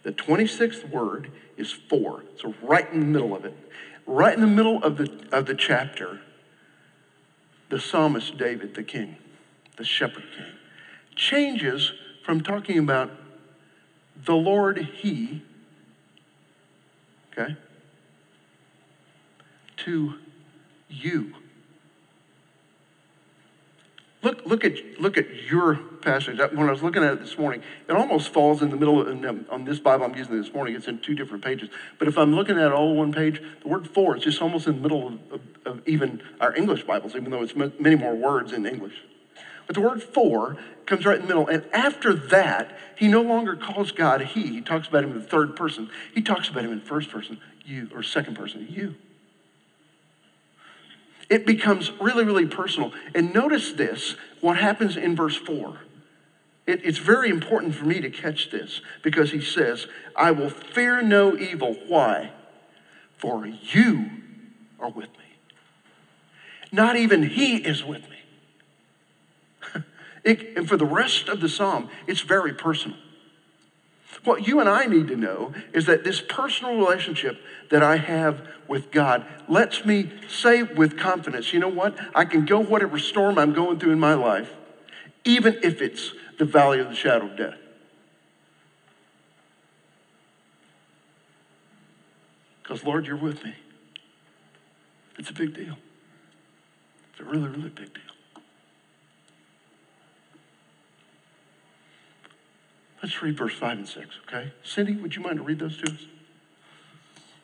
The 0.03 0.11
26th 0.11 0.91
word 0.91 1.31
is 1.57 1.71
for. 1.71 2.25
So 2.41 2.55
right 2.63 2.93
in 2.93 2.99
the 2.99 3.07
middle 3.07 3.37
of 3.37 3.45
it. 3.45 3.57
Right 4.07 4.35
in 4.35 4.41
the 4.41 4.49
middle 4.49 4.83
of 4.83 4.97
the, 4.97 5.09
of 5.31 5.47
the 5.47 5.55
chapter, 5.55 6.21
the 7.69 7.79
psalmist 7.79 8.37
David, 8.37 8.75
the 8.75 8.83
king, 8.83 9.19
the 9.79 9.85
shepherd 9.85 10.25
king, 10.37 10.47
changes 11.17 11.93
from 12.25 12.43
talking 12.43 12.79
about 12.79 13.11
the 14.25 14.35
Lord 14.35 14.79
He, 14.79 15.43
okay, 17.33 17.57
to 19.79 20.15
you. 20.89 21.35
Look, 24.21 24.45
look 24.45 24.65
at 24.65 24.73
look 25.01 25.17
at 25.17 25.33
your 25.49 25.77
passage. 25.77 26.41
When 26.53 26.69
I 26.69 26.73
was 26.73 26.83
looking 26.83 27.05
at 27.05 27.13
it 27.13 27.21
this 27.21 27.39
morning, 27.39 27.63
it 27.89 27.93
almost 27.93 28.33
falls 28.33 28.63
in 28.63 28.71
the 28.71 28.77
middle 28.77 29.01
of, 29.01 29.51
on 29.51 29.65
this 29.65 29.79
Bible 29.79 30.05
I'm 30.05 30.15
using 30.17 30.43
this 30.43 30.53
morning. 30.53 30.75
It's 30.75 30.89
in 30.89 30.99
two 30.99 31.15
different 31.15 31.45
pages. 31.45 31.69
But 32.01 32.09
if 32.09 32.19
I'm 32.19 32.35
looking 32.35 32.59
at 32.59 32.67
it 32.67 32.73
all 32.73 32.97
one 32.97 33.13
page, 33.13 33.41
the 33.63 33.69
word 33.69 33.89
"for" 33.89 34.17
is 34.17 34.25
just 34.25 34.43
almost 34.43 34.67
in 34.67 34.77
the 34.77 34.83
middle 34.83 35.07
of, 35.07 35.15
of, 35.33 35.41
of 35.65 35.89
even 35.89 36.21
our 36.41 36.55
English 36.57 36.83
Bibles, 36.83 37.15
even 37.15 37.31
though 37.31 37.43
it's 37.43 37.55
many 37.55 37.95
more 37.95 38.15
words 38.15 38.53
in 38.53 38.67
English. 38.67 38.95
But 39.69 39.75
the 39.75 39.81
word 39.81 40.03
"for" 40.03 40.57
comes 40.87 41.07
right 41.07 41.15
in 41.15 41.23
the 41.23 41.29
middle, 41.29 41.47
and 41.47 41.65
after 41.73 42.13
that, 42.15 42.77
he 42.97 43.07
no 43.07 43.23
longer 43.23 43.55
calls 43.55 43.93
God 43.93 44.21
He. 44.23 44.49
He 44.49 44.61
talks 44.61 44.89
about 44.89 45.05
Him 45.05 45.13
in 45.13 45.21
the 45.21 45.25
third 45.25 45.55
person. 45.55 45.89
He 46.13 46.23
talks 46.23 46.49
about 46.49 46.65
Him 46.65 46.73
in 46.73 46.81
first 46.81 47.11
person, 47.11 47.41
you, 47.65 47.89
or 47.95 48.03
second 48.03 48.35
person, 48.35 48.67
you 48.69 48.97
it 51.29 51.45
becomes 51.45 51.91
really, 52.01 52.25
really 52.25 52.47
personal. 52.47 52.93
And 53.15 53.35
notice 53.35 53.73
this 53.73 54.17
what 54.41 54.57
happens 54.57 54.97
in 54.97 55.15
verse 55.15 55.37
4. 55.37 55.79
It, 56.67 56.85
it's 56.85 56.99
very 56.99 57.29
important 57.29 57.75
for 57.75 57.85
me 57.85 58.01
to 58.01 58.11
catch 58.11 58.51
this 58.51 58.81
because 59.03 59.31
he 59.33 59.41
says, 59.41 59.87
I 60.17 60.31
will 60.31 60.51
fear 60.51 61.03
no 61.03 61.37
evil. 61.37 61.77
Why? 61.87 62.33
For 63.17 63.47
you 63.47 64.11
are 64.79 64.91
with 64.91 65.11
me. 65.11 65.25
Not 66.71 66.97
even 66.97 67.23
he 67.23 67.57
is 67.57 67.85
with 67.85 68.09
me. 68.09 68.18
It, 70.29 70.57
and 70.57 70.69
for 70.69 70.77
the 70.77 70.85
rest 70.85 71.29
of 71.29 71.41
the 71.41 71.49
psalm, 71.49 71.89
it's 72.07 72.21
very 72.21 72.53
personal. 72.53 72.97
What 74.25 74.47
you 74.47 74.61
and 74.61 74.69
I 74.69 74.85
need 74.85 75.09
to 75.09 75.17
know 75.17 75.53
is 75.73 75.87
that 75.87 76.05
this 76.05 76.21
personal 76.21 76.77
relationship 76.77 77.41
that 77.71 77.83
I 77.83 77.97
have 77.97 78.47
with 78.67 78.91
God 78.91 79.25
lets 79.49 79.85
me 79.85 80.11
say 80.29 80.63
with 80.63 80.99
confidence, 80.99 81.53
you 81.53 81.61
know 81.61 81.69
what? 81.69 81.97
I 82.15 82.25
can 82.25 82.45
go 82.45 82.59
whatever 82.61 82.99
storm 82.99 83.39
I'm 83.39 83.53
going 83.53 83.79
through 83.79 83.93
in 83.93 84.01
my 84.01 84.15
life, 84.15 84.51
even 85.25 85.59
if 85.63 85.81
it's 85.81 86.13
the 86.39 86.45
valley 86.45 86.81
of 86.81 86.89
the 86.89 86.95
shadow 86.95 87.27
of 87.27 87.37
death. 87.37 87.59
Because, 92.63 92.85
Lord, 92.85 93.07
you're 93.07 93.17
with 93.17 93.43
me. 93.45 93.55
It's 95.19 95.31
a 95.31 95.33
big 95.33 95.55
deal. 95.55 95.77
It's 97.13 97.21
a 97.21 97.25
really, 97.25 97.49
really 97.49 97.71
big 97.71 97.95
deal. 97.95 98.08
Let's 103.03 103.23
read 103.23 103.37
verse 103.37 103.55
5 103.55 103.79
and 103.79 103.89
6, 103.89 104.07
okay? 104.27 104.53
Cindy, 104.65 104.97
would 104.97 105.15
you 105.15 105.23
mind 105.23 105.37
to 105.37 105.43
read 105.43 105.59
those 105.61 105.77
to 105.79 105.93
us? 105.93 106.07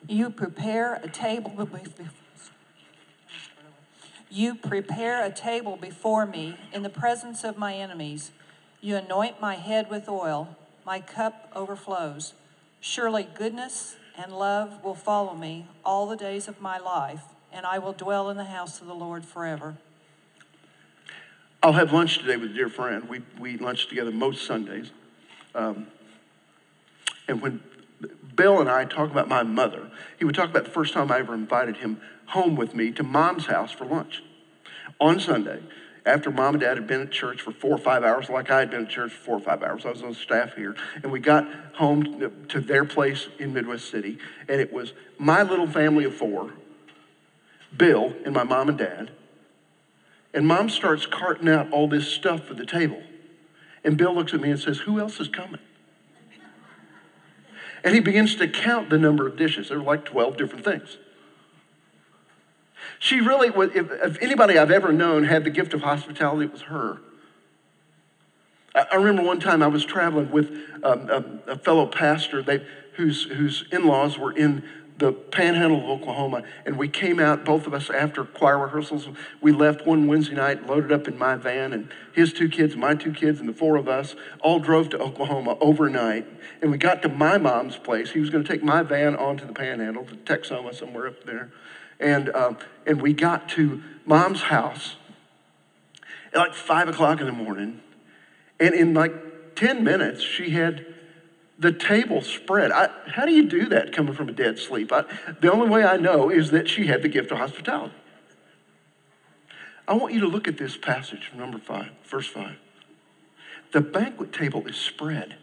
You 0.09 0.31
prepare 0.31 0.97
a 1.03 1.09
table 1.09 1.53
you 4.35 4.57
prepare 4.57 5.25
a 5.25 5.31
table 5.31 5.77
before 5.77 6.27
me 6.27 6.57
in 6.73 6.83
the 6.83 6.89
presence 6.89 7.45
of 7.45 7.57
my 7.57 7.77
enemies. 7.77 8.33
You 8.81 8.97
anoint 8.97 9.41
my 9.41 9.55
head 9.55 9.89
with 9.89 10.09
oil. 10.09 10.57
My 10.85 10.99
cup 10.99 11.53
overflows. 11.55 12.35
Surely 12.81 13.29
goodness 13.33 13.95
and 14.19 14.33
love 14.33 14.83
will 14.83 14.97
follow 14.97 15.35
me 15.35 15.69
all 15.85 16.09
the 16.09 16.17
days 16.17 16.49
of 16.49 16.61
my 16.61 16.79
life, 16.79 17.23
and 17.53 17.65
I 17.65 17.79
will 17.79 17.93
dwell 17.93 18.29
in 18.29 18.37
the 18.37 18.47
house 18.47 18.81
of 18.81 18.89
the 18.89 18.95
Lord 18.95 19.25
forever. 19.25 19.77
I'll 21.63 21.75
have 21.75 21.93
lunch 21.93 22.19
today 22.19 22.37
with 22.37 22.51
a 22.51 22.55
dear 22.55 22.69
friend. 22.69 23.09
We, 23.09 23.23
we 23.39 23.57
lunch 23.57 23.87
together 23.87 24.11
most 24.11 24.45
Sundays. 24.45 24.91
Um, 25.55 25.87
and 27.29 27.41
when 27.41 27.61
Bill 28.35 28.61
and 28.61 28.69
I 28.69 28.85
talk 28.85 29.11
about 29.11 29.29
my 29.29 29.43
mother, 29.43 29.91
he 30.19 30.25
would 30.25 30.35
talk 30.35 30.51
about 30.51 30.65
the 30.65 30.71
first 30.71 30.93
time 30.93 31.11
I 31.11 31.19
ever 31.19 31.35
invited 31.35 31.79
him 31.79 32.01
home 32.27 32.57
with 32.57 32.75
me 32.75 32.91
to 32.93 33.03
mom's 33.03 33.47
house 33.47 33.71
for 33.71 33.85
lunch 33.85 34.23
on 35.01 35.21
Sunday. 35.21 35.63
After 36.07 36.31
mom 36.31 36.55
and 36.55 36.61
dad 36.61 36.77
had 36.77 36.87
been 36.87 37.01
at 37.01 37.11
church 37.11 37.41
for 37.41 37.51
four 37.51 37.73
or 37.73 37.79
five 37.79 38.05
hours, 38.05 38.29
like 38.29 38.51
I 38.51 38.59
had 38.59 38.71
been 38.71 38.83
at 38.83 38.91
church 38.91 39.13
for 39.13 39.25
four 39.25 39.37
or 39.37 39.41
five 39.41 39.63
hours, 39.63 39.87
I 39.87 39.91
was 39.91 40.03
on 40.03 40.13
staff 40.13 40.55
here, 40.55 40.77
and 41.03 41.11
we 41.11 41.19
got 41.19 41.49
home 41.75 42.31
to 42.49 42.61
their 42.61 42.85
place 42.85 43.29
in 43.39 43.55
Midwest 43.55 43.91
City, 43.91 44.19
and 44.47 44.61
it 44.61 44.71
was 44.71 44.93
my 45.19 45.43
little 45.43 45.67
family 45.67 46.05
of 46.05 46.15
four, 46.15 46.53
Bill 47.75 48.13
and 48.25 48.35
my 48.35 48.45
mom 48.45 48.69
and 48.69 48.77
dad, 48.77 49.13
and 50.35 50.47
mom 50.47 50.69
starts 50.69 51.07
carting 51.07 51.49
out 51.49 51.71
all 51.73 51.89
this 51.89 52.07
stuff 52.07 52.45
for 52.45 52.55
the 52.55 52.67
table. 52.67 53.03
And 53.85 53.97
Bill 53.97 54.15
looks 54.15 54.33
at 54.33 54.41
me 54.41 54.51
and 54.51 54.59
says, 54.59 54.79
Who 54.81 54.99
else 54.99 55.21
is 55.21 55.29
coming? 55.29 55.61
And 57.85 57.95
he 57.95 58.01
begins 58.01 58.35
to 58.37 58.49
count 58.49 58.89
the 58.89 58.97
number 58.97 59.27
of 59.27 59.37
dishes. 59.37 59.69
There 59.69 59.79
were 59.79 59.85
like 59.85 60.07
12 60.07 60.39
different 60.39 60.65
things. 60.65 60.97
She 62.99 63.21
really, 63.21 63.49
if, 63.49 63.91
if 63.91 64.23
anybody 64.23 64.59
I've 64.59 64.71
ever 64.71 64.91
known 64.93 65.25
had 65.25 65.45
the 65.45 65.51
gift 65.51 65.75
of 65.75 65.83
hospitality, 65.83 66.47
it 66.47 66.53
was 66.53 66.63
her. 66.63 66.99
I, 68.75 68.97
remember 68.97 69.23
one 69.23 69.39
time 69.39 69.63
I 69.63 69.67
was 69.69 69.85
traveling 69.85 70.31
with 70.31 70.51
um, 70.83 71.09
a, 71.11 71.53
a, 71.53 71.59
fellow 71.59 71.87
pastor 71.87 72.43
they, 72.43 72.67
whose, 72.95 73.25
whose 73.25 73.65
in 73.71 73.87
laws 73.87 74.19
were 74.19 74.33
in 74.33 74.65
the 74.97 75.13
panhandle 75.13 75.79
of 75.79 76.01
Oklahoma, 76.01 76.45
and 76.65 76.79
we 76.79 76.89
came 76.89 77.19
out, 77.19 77.45
both 77.45 77.67
of 77.67 77.75
us, 77.75 77.91
after 77.91 78.25
choir 78.25 78.59
rehearsals. 78.59 79.09
We 79.41 79.51
left 79.51 79.87
one 79.87 80.07
Wednesday 80.07 80.37
night, 80.37 80.67
loaded 80.67 80.93
up 80.93 81.09
in 81.09 81.19
my 81.19 81.35
van, 81.35 81.73
and 81.73 81.89
his 82.13 82.33
two 82.33 82.49
kids, 82.49 82.77
my 82.77 82.95
two 82.95 83.13
kids, 83.13 83.41
and 83.41 83.49
the 83.49 83.53
four 83.53 83.77
of 83.77 83.89
us 83.89 84.15
all 84.41 84.61
drove 84.61 84.91
to 84.91 84.99
Oklahoma 84.99 85.57
overnight. 85.61 86.27
And 86.63 86.71
we 86.71 86.79
got 86.79 87.03
to 87.03 87.09
my 87.09 87.39
mom's 87.39 87.77
place. 87.77 88.13
He 88.13 88.21
was 88.21 88.31
going 88.31 88.45
to 88.45 88.51
take 88.51 88.63
my 88.63 88.83
van 88.83 89.17
onto 89.17 89.45
the 89.47 89.53
panhandle 89.53 90.05
to 90.05 90.15
Texhoma, 90.15 90.73
somewhere 90.75 91.09
up 91.09 91.25
there. 91.25 91.51
And, 91.99 92.35
um, 92.35 92.59
and 92.87 93.03
we 93.03 93.15
got 93.15 93.49
to 93.51 93.83
mom's 94.07 94.43
house 94.43 94.97
at 96.33 96.39
like 96.39 96.55
five 96.55 96.89
o'clock 96.89 97.21
in 97.21 97.27
the 97.27 97.33
morning. 97.33 97.81
And 98.61 98.75
in 98.75 98.95
like 98.95 99.57
10 99.57 99.83
minutes, 99.83 100.23
she 100.23 100.51
had 100.51 100.94
the 101.59 101.73
table 101.73 102.21
spread. 102.21 102.73
I, 102.73 102.91
how 103.07 103.27
do 103.27 103.33
you 103.33 103.49
do 103.49 103.67
that 103.67 103.93
coming 103.93 104.15
from 104.15 104.29
a 104.29 104.33
dead 104.33 104.59
sleep? 104.59 104.93
I, 104.93 105.05
the 105.41 105.53
only 105.53 105.69
way 105.69 105.85
I 105.85 105.97
know 105.97 106.31
is 106.31 106.51
that 106.51 106.69
she 106.69 106.87
had 106.87 107.03
the 107.03 107.09
gift 107.09 107.31
of 107.31 107.39
hospitality. 107.39 107.95
I 109.87 109.95
want 109.95 110.15
you 110.15 110.21
to 110.21 110.27
look 110.29 110.49
at 110.49 110.57
this 110.57 110.77
passage, 110.77 111.31
number 111.37 111.59
five, 111.59 111.91
verse 112.05 112.27
five. 112.27 112.57
The 113.73 113.81
banquet 113.81 114.33
table 114.33 114.67
is 114.67 114.77
spread. 114.77 115.37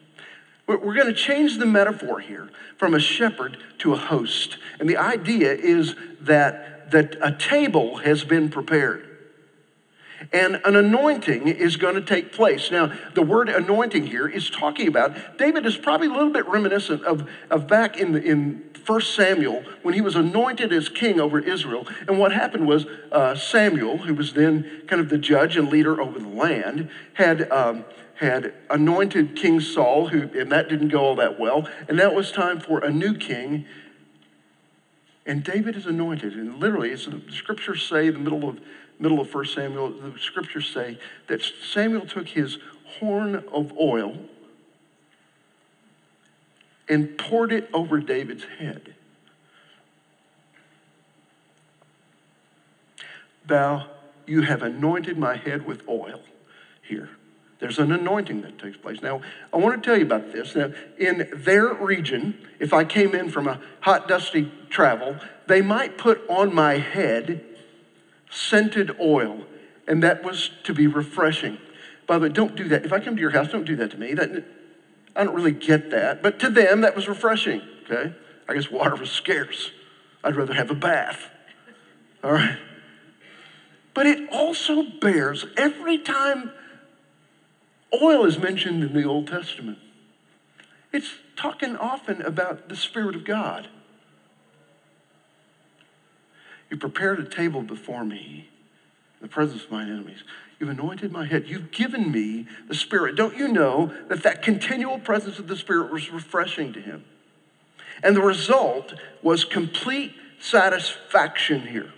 We're, 0.67 0.78
we're 0.78 0.95
going 0.95 1.08
to 1.08 1.13
change 1.13 1.58
the 1.58 1.65
metaphor 1.65 2.19
here 2.19 2.50
from 2.78 2.93
a 2.93 3.00
shepherd 3.00 3.58
to 3.80 3.93
a 3.93 3.97
host. 3.97 4.58
And 4.80 4.89
the 4.89 4.97
idea 4.97 5.54
is 5.54 5.95
that, 6.21 6.91
that 6.91 7.17
a 7.21 7.32
table 7.32 7.97
has 7.97 8.24
been 8.24 8.50
prepared 8.50 9.11
and 10.31 10.62
an 10.65 10.75
anointing 10.75 11.47
is 11.47 11.77
going 11.77 11.95
to 11.95 12.01
take 12.01 12.31
place. 12.31 12.71
Now, 12.71 12.93
the 13.13 13.21
word 13.21 13.49
anointing 13.49 14.07
here 14.07 14.27
is 14.27 14.49
talking 14.49 14.88
about, 14.88 15.38
David 15.38 15.65
is 15.65 15.77
probably 15.77 16.07
a 16.07 16.12
little 16.12 16.31
bit 16.31 16.47
reminiscent 16.47 17.03
of, 17.03 17.29
of 17.49 17.67
back 17.67 17.97
in, 17.97 18.13
the, 18.13 18.21
in 18.21 18.63
1 18.86 19.01
Samuel 19.01 19.63
when 19.82 19.93
he 19.93 20.01
was 20.01 20.15
anointed 20.15 20.72
as 20.72 20.89
king 20.89 21.19
over 21.19 21.39
Israel. 21.39 21.88
And 22.07 22.19
what 22.19 22.32
happened 22.32 22.67
was 22.67 22.86
uh, 23.11 23.36
Samuel, 23.36 23.99
who 23.99 24.13
was 24.13 24.34
then 24.34 24.84
kind 24.88 25.01
of 25.01 25.09
the 25.09 25.17
judge 25.17 25.57
and 25.57 25.69
leader 25.69 25.99
over 26.01 26.19
the 26.19 26.28
land, 26.28 26.89
had. 27.13 27.51
Um, 27.51 27.86
had 28.22 28.53
anointed 28.69 29.36
King 29.36 29.59
Saul, 29.59 30.09
who, 30.09 30.30
and 30.39 30.51
that 30.51 30.69
didn't 30.69 30.89
go 30.89 30.99
all 30.99 31.15
that 31.15 31.39
well. 31.39 31.67
And 31.88 31.97
now 31.97 32.11
it 32.11 32.13
was 32.13 32.32
time 32.32 32.59
for 32.59 32.78
a 32.78 32.91
new 32.91 33.17
king. 33.17 33.65
And 35.26 35.43
David 35.43 35.76
is 35.76 35.88
anointed. 35.88 36.34
And 36.34 36.59
literally, 36.59 36.91
it's 36.91 37.07
the 37.07 37.19
scriptures 37.32 37.84
say, 37.84 38.05
in 38.05 38.13
the 38.13 38.19
middle 38.19 38.47
of 38.47 38.59
middle 39.02 39.20
of 39.20 39.34
1 39.34 39.45
Samuel, 39.47 39.89
the 39.89 40.14
scriptures 40.20 40.70
say 40.70 40.97
that 41.28 41.41
Samuel 41.41 42.06
took 42.06 42.30
his 42.30 42.60
horn 42.99 43.43
of 43.52 43.74
oil 43.78 44.18
and 46.88 47.18
poured 47.18 47.52
it 47.52 47.70
over 47.74 47.99
David's 47.99 48.43
head. 48.60 48.93
Thou, 53.45 53.88
you 54.28 54.43
have 54.43 54.62
anointed 54.62 55.18
my 55.18 55.36
head 55.36 55.66
with 55.66 55.88
oil 55.89 56.22
here. 56.82 57.10
There's 57.60 57.80
an 57.80 57.91
anointing 57.91 58.41
that 58.41 58.60
takes 58.60 58.78
place. 58.78 59.02
Now, 59.02 59.22
I 59.54 59.58
want 59.58 59.82
to 59.82 59.88
tell 59.88 59.97
you 59.97 60.06
about 60.06 60.32
this. 60.32 60.56
Now, 60.56 60.74
in 60.97 61.30
their 61.34 61.74
region, 61.74 62.38
if 62.60 62.74
I 62.74 62.84
came 62.84 63.14
in 63.14 63.30
from 63.30 63.47
a 63.47 63.62
hot, 63.82 64.08
dusty 64.08 64.52
travel, 64.70 65.18
they 65.47 65.62
might 65.62 65.97
put 65.97 66.22
on 66.28 66.54
my 66.54 66.78
head 66.78 67.45
scented 68.32 68.99
oil, 68.99 69.45
and 69.88 70.01
that 70.01 70.23
was 70.23 70.49
to 70.63 70.73
be 70.73 70.88
refreshing. 70.88 71.59
By 72.07 72.17
the 72.17 72.23
way, 72.23 72.29
don't 72.29 72.55
do 72.55 72.67
that. 72.69 72.86
If 72.86 72.91
I 72.91 72.99
come 72.99 73.15
to 73.15 73.21
your 73.21 73.32
house, 73.32 73.49
don't 73.49 73.65
do 73.65 73.75
that 73.75 73.91
to 73.91 73.97
me. 73.97 74.13
That, 74.13 74.43
I 75.15 75.23
don't 75.23 75.36
really 75.36 75.51
get 75.51 75.91
that. 75.91 76.23
But 76.23 76.39
to 76.39 76.49
them, 76.49 76.82
that 76.82 76.95
was 76.95 77.07
refreshing, 77.07 77.61
okay? 77.84 78.15
I 78.49 78.53
guess 78.53 78.71
water 78.71 78.95
was 78.95 79.11
scarce. 79.11 79.71
I'd 80.23 80.36
rather 80.36 80.53
have 80.53 80.71
a 80.71 80.75
bath. 80.75 81.29
All 82.23 82.34
right? 82.34 82.57
But 83.93 84.07
it 84.07 84.29
also 84.32 84.84
bears 84.84 85.45
every 85.57 85.97
time 85.97 86.51
oil 88.01 88.25
is 88.25 88.38
mentioned 88.38 88.84
in 88.84 88.93
the 88.93 89.03
Old 89.03 89.27
Testament, 89.27 89.77
it's 90.93 91.11
talking 91.36 91.75
often 91.75 92.21
about 92.21 92.69
the 92.69 92.75
Spirit 92.75 93.15
of 93.15 93.25
God. 93.25 93.67
You 96.72 96.78
prepared 96.78 97.19
a 97.19 97.26
table 97.26 97.61
before 97.61 98.05
me 98.05 98.49
in 99.19 99.28
the 99.28 99.28
presence 99.28 99.65
of 99.65 99.72
my 99.72 99.84
enemies. 99.84 100.24
You've 100.57 100.69
anointed 100.69 101.11
my 101.11 101.26
head. 101.26 101.47
You've 101.47 101.69
given 101.69 102.11
me 102.11 102.47
the 102.69 102.76
Spirit. 102.76 103.15
Don't 103.15 103.38
you 103.38 103.49
know 103.49 103.93
that 104.07 104.24
that 104.24 104.41
continual 104.41 104.97
presence 104.97 105.38
of 105.38 105.47
the 105.47 105.57
Spirit 105.57 105.91
was 105.91 106.09
refreshing 106.11 106.72
to 106.74 106.80
him? 106.80 107.03
And 108.01 108.15
the 108.15 108.22
result 108.22 108.93
was 109.22 109.43
complete 109.43 110.13
satisfaction 110.39 111.67
here. 111.67 111.91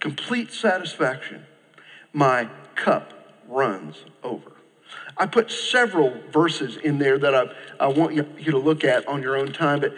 Complete 0.00 0.52
satisfaction. 0.52 1.44
My 2.14 2.48
cup 2.76 3.12
runs 3.46 3.96
over. 4.22 4.52
I 5.18 5.26
put 5.26 5.50
several 5.50 6.16
verses 6.30 6.76
in 6.76 6.98
there 6.98 7.18
that 7.18 7.34
I, 7.34 7.46
I 7.80 7.88
want 7.88 8.14
you, 8.14 8.26
you 8.38 8.52
to 8.52 8.58
look 8.58 8.84
at 8.84 9.06
on 9.08 9.20
your 9.20 9.36
own 9.36 9.52
time, 9.52 9.80
but 9.80 9.92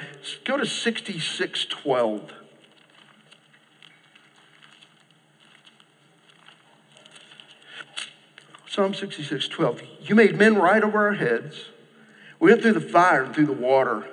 go 0.44 0.56
to 0.56 0.64
6612. 0.64 2.32
Psalm 8.66 8.94
66, 8.94 9.48
12. 9.48 9.82
You 10.02 10.14
made 10.14 10.38
men 10.38 10.56
ride 10.56 10.84
over 10.84 11.06
our 11.06 11.14
heads. 11.14 11.66
We 12.38 12.50
went 12.50 12.62
through 12.62 12.74
the 12.74 12.80
fire 12.80 13.24
and 13.24 13.34
through 13.34 13.46
the 13.46 13.52
water. 13.52 14.08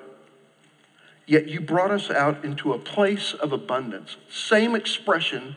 Yet 1.26 1.48
you 1.48 1.62
brought 1.62 1.92
us 1.92 2.10
out 2.10 2.44
into 2.44 2.74
a 2.74 2.80
place 2.80 3.34
of 3.34 3.54
abundance. 3.54 4.18
Same 4.30 4.76
expression, 4.76 5.56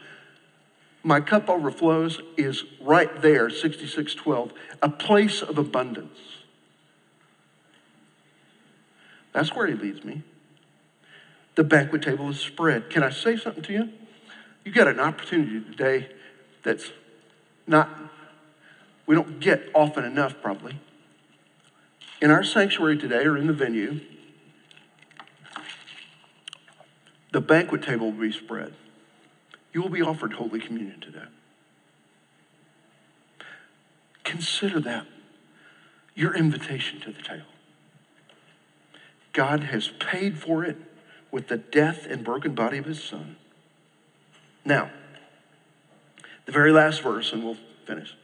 my 1.03 1.21
cup 1.21 1.49
overflows, 1.49 2.21
is 2.37 2.65
right 2.81 3.23
there, 3.23 3.49
6612. 3.49 4.53
A 4.83 4.89
place 4.89 5.43
of 5.43 5.59
abundance. 5.59 6.19
That's 9.33 9.55
where 9.55 9.67
he 9.67 9.75
leads 9.75 10.05
me. 10.05 10.23
The 11.55 11.65
banquet 11.65 12.03
table 12.03 12.31
is 12.31 12.41
spread. 12.41 12.91
Can 12.91 13.03
I 13.03 13.11
say 13.11 13.37
something 13.37 13.63
to 13.65 13.73
you? 13.73 13.89
You 14.65 14.73
got 14.73 14.89
an 14.89 15.01
opportunity 15.01 15.61
today 15.61 16.09
that's 16.63 16.91
not 17.67 17.89
we 19.11 19.17
don't 19.17 19.41
get 19.41 19.69
often 19.75 20.05
enough, 20.05 20.41
probably. 20.41 20.79
In 22.23 22.31
our 22.31 22.45
sanctuary 22.45 22.97
today 22.97 23.25
or 23.25 23.37
in 23.37 23.49
the 23.49 23.53
venue, 23.53 24.01
the 27.33 27.41
banquet 27.41 27.83
table 27.83 28.13
will 28.13 28.21
be 28.21 28.31
spread. 28.31 28.73
You 29.73 29.83
will 29.83 29.89
be 29.89 30.03
offered 30.03 30.35
Holy 30.35 30.61
Communion 30.61 31.01
today. 31.01 31.25
Consider 34.25 34.81
that 34.81 35.07
your 36.15 36.35
invitation 36.37 37.01
to 37.01 37.13
the 37.13 37.23
table. 37.23 37.45
God 39.33 39.65
has 39.65 39.89
paid 39.89 40.39
for 40.39 40.65
it 40.65 40.77
with 41.31 41.49
the 41.49 41.57
death 41.57 42.07
and 42.07 42.25
broken 42.25 42.55
body 42.55 42.79
of 42.79 42.85
his 42.85 43.03
son. 43.03 43.37
Now, 44.65 44.91
the 46.47 46.53
very 46.53 46.73
last 46.73 47.03
verse, 47.03 47.33
and 47.33 47.45
we'll 47.45 47.57
finish. 47.87 48.17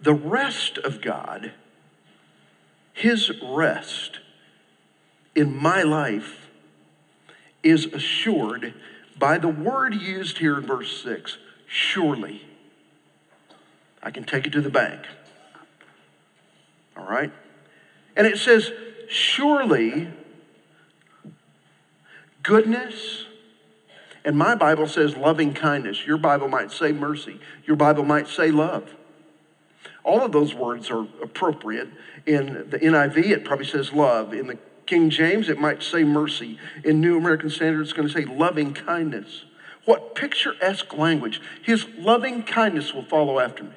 The 0.00 0.14
rest 0.14 0.78
of 0.78 1.00
God, 1.00 1.52
His 2.92 3.30
rest 3.42 4.20
in 5.34 5.56
my 5.56 5.82
life, 5.82 6.45
is 7.66 7.86
assured 7.86 8.74
by 9.18 9.38
the 9.38 9.48
word 9.48 9.94
used 9.94 10.38
here 10.38 10.58
in 10.58 10.66
verse 10.66 11.02
6 11.02 11.38
surely. 11.66 12.42
I 14.02 14.10
can 14.10 14.24
take 14.24 14.46
it 14.46 14.52
to 14.52 14.60
the 14.60 14.70
bank. 14.70 15.02
All 16.96 17.06
right? 17.06 17.32
And 18.16 18.26
it 18.26 18.38
says, 18.38 18.70
surely 19.08 20.08
goodness, 22.42 23.24
and 24.24 24.38
my 24.38 24.54
Bible 24.54 24.86
says 24.86 25.16
loving 25.16 25.52
kindness. 25.52 26.06
Your 26.06 26.18
Bible 26.18 26.48
might 26.48 26.70
say 26.70 26.92
mercy. 26.92 27.40
Your 27.64 27.76
Bible 27.76 28.04
might 28.04 28.28
say 28.28 28.50
love. 28.50 28.94
All 30.04 30.24
of 30.24 30.32
those 30.32 30.54
words 30.54 30.90
are 30.90 31.06
appropriate. 31.22 31.88
In 32.26 32.70
the 32.70 32.78
NIV, 32.78 33.16
it 33.16 33.44
probably 33.44 33.66
says 33.66 33.92
love. 33.92 34.32
In 34.32 34.46
the 34.46 34.58
King 34.86 35.10
James, 35.10 35.48
it 35.48 35.58
might 35.58 35.82
say 35.82 36.04
mercy. 36.04 36.58
In 36.84 37.00
New 37.00 37.18
American 37.18 37.50
Standard, 37.50 37.82
it's 37.82 37.92
going 37.92 38.08
to 38.08 38.14
say 38.14 38.24
loving 38.24 38.72
kindness. 38.72 39.44
What 39.84 40.14
picturesque 40.14 40.96
language. 40.96 41.40
His 41.62 41.86
loving 41.98 42.42
kindness 42.42 42.94
will 42.94 43.04
follow 43.04 43.38
after 43.38 43.64
me 43.64 43.72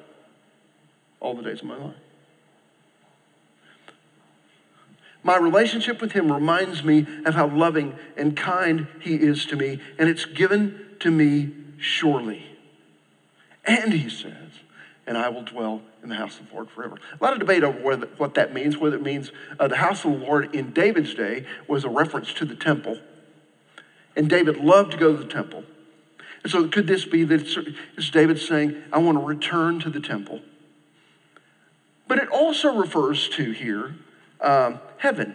all 1.20 1.34
the 1.34 1.42
days 1.42 1.60
of 1.60 1.66
my 1.66 1.76
life. 1.76 1.94
My 5.22 5.36
relationship 5.36 6.00
with 6.00 6.12
him 6.12 6.32
reminds 6.32 6.82
me 6.82 7.06
of 7.26 7.34
how 7.34 7.46
loving 7.48 7.94
and 8.16 8.36
kind 8.36 8.86
he 9.00 9.16
is 9.16 9.44
to 9.46 9.56
me, 9.56 9.78
and 9.98 10.08
it's 10.08 10.24
given 10.24 10.86
to 11.00 11.10
me 11.10 11.50
surely. 11.78 12.56
And 13.66 13.92
he 13.92 14.08
says, 14.08 14.34
and 15.10 15.18
I 15.18 15.28
will 15.28 15.42
dwell 15.42 15.82
in 16.04 16.08
the 16.08 16.14
house 16.14 16.38
of 16.38 16.48
the 16.48 16.54
Lord 16.54 16.70
forever. 16.70 16.96
A 17.20 17.24
lot 17.24 17.32
of 17.32 17.40
debate 17.40 17.64
over 17.64 17.76
whether, 17.80 18.06
what 18.16 18.34
that 18.34 18.54
means, 18.54 18.78
whether 18.78 18.94
it 18.94 19.02
means 19.02 19.32
uh, 19.58 19.66
the 19.66 19.78
house 19.78 20.04
of 20.04 20.12
the 20.12 20.18
Lord 20.18 20.54
in 20.54 20.70
David's 20.70 21.14
day 21.14 21.44
was 21.66 21.84
a 21.84 21.88
reference 21.88 22.32
to 22.34 22.44
the 22.44 22.54
temple. 22.54 22.96
And 24.14 24.30
David 24.30 24.58
loved 24.58 24.92
to 24.92 24.96
go 24.96 25.16
to 25.16 25.20
the 25.20 25.28
temple. 25.28 25.64
And 26.44 26.52
so 26.52 26.68
could 26.68 26.86
this 26.86 27.04
be 27.04 27.24
that 27.24 27.40
it's 27.96 28.10
David 28.10 28.38
saying, 28.38 28.80
I 28.92 28.98
want 28.98 29.18
to 29.18 29.24
return 29.24 29.80
to 29.80 29.90
the 29.90 29.98
temple? 29.98 30.42
But 32.06 32.18
it 32.18 32.28
also 32.28 32.76
refers 32.76 33.28
to 33.30 33.50
here 33.50 33.96
um, 34.40 34.78
heaven. 34.98 35.34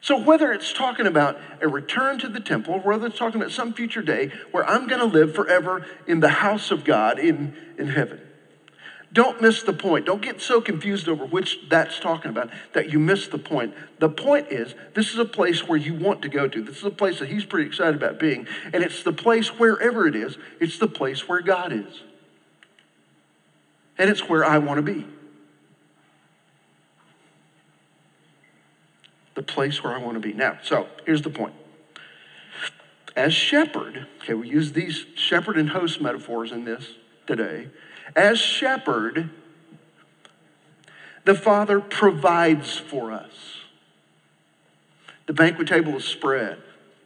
So 0.00 0.18
whether 0.18 0.50
it's 0.50 0.72
talking 0.72 1.06
about 1.06 1.38
a 1.60 1.68
return 1.68 2.18
to 2.20 2.28
the 2.28 2.40
temple, 2.40 2.80
whether 2.80 3.08
it's 3.08 3.18
talking 3.18 3.38
about 3.38 3.52
some 3.52 3.74
future 3.74 4.00
day 4.00 4.32
where 4.50 4.66
I'm 4.66 4.86
going 4.86 5.00
to 5.00 5.18
live 5.18 5.34
forever 5.34 5.84
in 6.06 6.20
the 6.20 6.30
house 6.30 6.70
of 6.70 6.84
God 6.84 7.18
in, 7.18 7.54
in 7.76 7.88
heaven. 7.88 8.22
Don't 9.12 9.42
miss 9.42 9.62
the 9.62 9.72
point. 9.72 10.06
Don't 10.06 10.22
get 10.22 10.40
so 10.40 10.60
confused 10.60 11.08
over 11.08 11.26
which 11.26 11.58
that's 11.68 11.98
talking 11.98 12.30
about 12.30 12.50
that 12.74 12.92
you 12.92 13.00
miss 13.00 13.26
the 13.26 13.38
point. 13.38 13.74
The 13.98 14.08
point 14.08 14.48
is, 14.50 14.74
this 14.94 15.12
is 15.12 15.18
a 15.18 15.24
place 15.24 15.66
where 15.66 15.78
you 15.78 15.94
want 15.94 16.22
to 16.22 16.28
go 16.28 16.46
to. 16.46 16.62
This 16.62 16.78
is 16.78 16.84
a 16.84 16.90
place 16.90 17.18
that 17.18 17.28
he's 17.28 17.44
pretty 17.44 17.66
excited 17.66 17.96
about 17.96 18.20
being. 18.20 18.46
And 18.72 18.84
it's 18.84 19.02
the 19.02 19.12
place, 19.12 19.48
wherever 19.58 20.06
it 20.06 20.14
is, 20.14 20.38
it's 20.60 20.78
the 20.78 20.86
place 20.86 21.28
where 21.28 21.40
God 21.40 21.72
is. 21.72 22.02
And 23.98 24.08
it's 24.08 24.28
where 24.28 24.44
I 24.44 24.58
want 24.58 24.78
to 24.78 24.82
be. 24.82 25.04
The 29.34 29.42
place 29.42 29.82
where 29.82 29.92
I 29.92 29.98
want 29.98 30.14
to 30.14 30.20
be. 30.20 30.32
Now, 30.32 30.58
so 30.62 30.86
here's 31.04 31.22
the 31.22 31.30
point. 31.30 31.54
As 33.16 33.34
shepherd, 33.34 34.06
okay, 34.22 34.34
we 34.34 34.48
use 34.48 34.70
these 34.70 35.04
shepherd 35.16 35.56
and 35.56 35.70
host 35.70 36.00
metaphors 36.00 36.52
in 36.52 36.64
this 36.64 36.92
today. 37.26 37.68
As 38.16 38.38
shepherd, 38.38 39.30
the 41.24 41.34
Father 41.34 41.80
provides 41.80 42.76
for 42.76 43.12
us. 43.12 43.58
The 45.26 45.32
banquet 45.32 45.68
table 45.68 45.96
is 45.96 46.04
spread. 46.04 46.58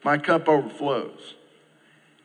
My 0.03 0.19
cup 0.19 0.49
overflows. 0.49 1.35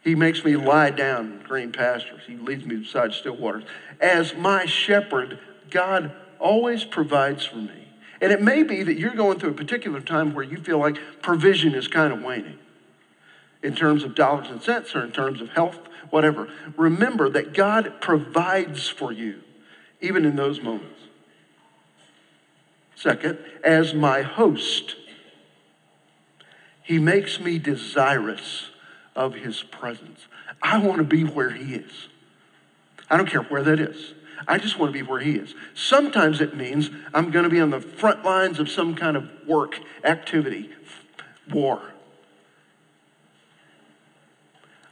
He 0.04 0.16
makes 0.16 0.46
me 0.46 0.56
lie 0.56 0.92
down 0.92 1.34
in 1.34 1.40
green 1.40 1.72
pastures. 1.72 2.22
He 2.26 2.36
leads 2.36 2.66
me 2.66 2.78
beside 2.78 3.14
still 3.14 3.36
waters. 3.36 3.64
As 4.00 4.34
my 4.34 4.66
shepherd, 4.66 5.40
God 5.70 6.12
always 6.40 6.86
provides 6.86 7.46
for 7.46 7.58
me. 7.58 7.90
And 8.22 8.32
it 8.32 8.42
may 8.42 8.64
be 8.64 8.84
that 8.84 8.98
you're 8.98 9.16
going 9.16 9.40
through 9.40 9.52
a 9.52 9.56
particular 9.56 10.02
time 10.02 10.34
where 10.34 10.44
you 10.44 10.58
feel 10.58 10.78
like 10.78 10.98
provision 11.22 11.74
is 11.74 11.88
kind 11.88 12.14
of 12.14 12.22
waning 12.22 12.60
in 13.62 13.76
terms 13.76 14.04
of 14.04 14.16
dollars 14.16 14.48
and 14.50 14.62
cents 14.62 14.96
or 14.96 15.04
in 15.04 15.12
terms 15.12 15.42
of 15.42 15.50
health 15.50 15.80
whatever. 16.10 16.48
Remember 16.78 17.30
that 17.30 17.54
God 17.54 18.02
provides 18.02 18.88
for 18.88 19.12
you, 19.12 19.42
even 20.02 20.26
in 20.26 20.36
those 20.36 20.62
moments. 20.62 21.00
Second, 22.96 23.40
as 23.64 23.94
my 23.94 24.22
host, 24.22 24.96
he 26.84 27.00
makes 27.00 27.40
me 27.40 27.60
desirous 27.60 28.70
of 29.16 29.36
his 29.36 29.64
presence. 29.64 30.28
I 30.62 30.80
want 30.80 30.98
to 30.98 31.04
be 31.04 31.24
where 31.24 31.52
he 31.52 31.76
is. 31.76 31.92
I 33.10 33.18
don't 33.18 33.30
care 33.30 33.44
where 33.44 33.64
that 33.64 33.80
is. 33.80 34.14
I 34.48 34.58
just 34.58 34.80
want 34.80 34.94
to 34.94 35.00
be 35.00 35.08
where 35.08 35.20
he 35.20 35.36
is. 35.36 35.54
Sometimes 35.74 36.42
it 36.42 36.56
means 36.56 36.90
I'm 37.14 37.32
going 37.32 37.44
to 37.44 37.50
be 37.50 37.60
on 37.60 37.70
the 37.70 37.82
front 37.82 38.24
lines 38.24 38.60
of 38.60 38.70
some 38.70 38.96
kind 38.96 39.16
of 39.16 39.30
work, 39.46 39.80
activity, 40.04 40.70
war. 41.52 41.82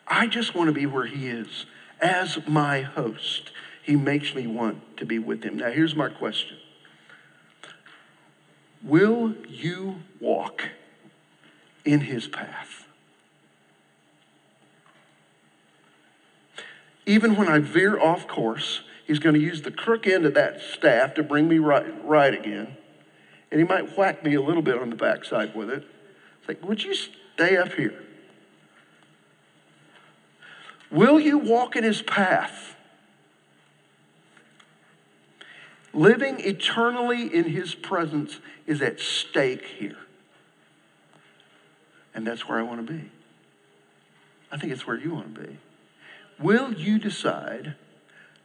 I 0.10 0.28
just 0.28 0.56
want 0.56 0.68
to 0.68 0.74
be 0.74 0.86
where 0.86 1.06
he 1.06 1.28
is. 1.28 1.66
As 2.00 2.40
my 2.48 2.82
host, 2.82 3.52
he 3.84 3.96
makes 3.96 4.34
me 4.34 4.48
want 4.48 4.98
to 4.98 5.06
be 5.06 5.20
with 5.20 5.44
him. 5.44 5.58
Now, 5.58 5.72
here's 5.72 5.96
my 5.96 6.10
question 6.10 6.58
Will 8.84 9.36
you 9.48 9.98
walk 10.20 10.70
in 11.84 12.02
his 12.02 12.28
path? 12.28 12.86
Even 17.06 17.38
when 17.38 17.48
I 17.48 17.60
veer 17.60 17.98
off 17.98 18.28
course, 18.28 18.82
he's 19.06 19.20
going 19.20 19.36
to 19.36 19.42
use 19.42 19.62
the 19.62 19.72
crook 19.72 20.06
end 20.06 20.26
of 20.26 20.34
that 20.34 20.60
staff 20.60 21.14
to 21.16 21.24
bring 21.24 21.48
me 21.48 21.58
right, 21.58 21.86
right 22.06 22.34
again. 22.34 22.76
And 23.50 23.62
he 23.62 23.66
might 23.66 23.98
whack 23.98 24.26
me 24.26 24.36
a 24.36 24.42
little 24.42 24.62
bit 24.62 24.78
on 24.78 24.90
the 24.90 24.98
backside 24.98 25.56
with 25.56 25.70
it. 25.70 25.86
It's 26.40 26.48
like, 26.50 26.62
would 26.68 26.84
you 26.84 26.94
stay 26.94 27.56
up 27.56 27.74
here? 27.74 28.07
Will 30.90 31.20
you 31.20 31.38
walk 31.38 31.76
in 31.76 31.84
his 31.84 32.02
path? 32.02 32.76
Living 35.94 36.40
eternally 36.40 37.34
in 37.34 37.46
his 37.46 37.74
presence 37.74 38.40
is 38.66 38.82
at 38.82 39.00
stake 39.00 39.66
here. 39.80 39.98
And 42.14 42.26
that's 42.26 42.48
where 42.48 42.60
I 42.60 42.62
want 42.62 42.86
to 42.86 42.94
be. 42.94 43.12
I 44.52 44.58
think 44.58 44.72
it's 44.72 44.88
where 44.88 44.98
you 44.98 45.14
want 45.14 45.36
to 45.36 45.42
be. 45.42 45.58
Will 46.40 46.74
you 46.74 47.00
decide 47.00 47.76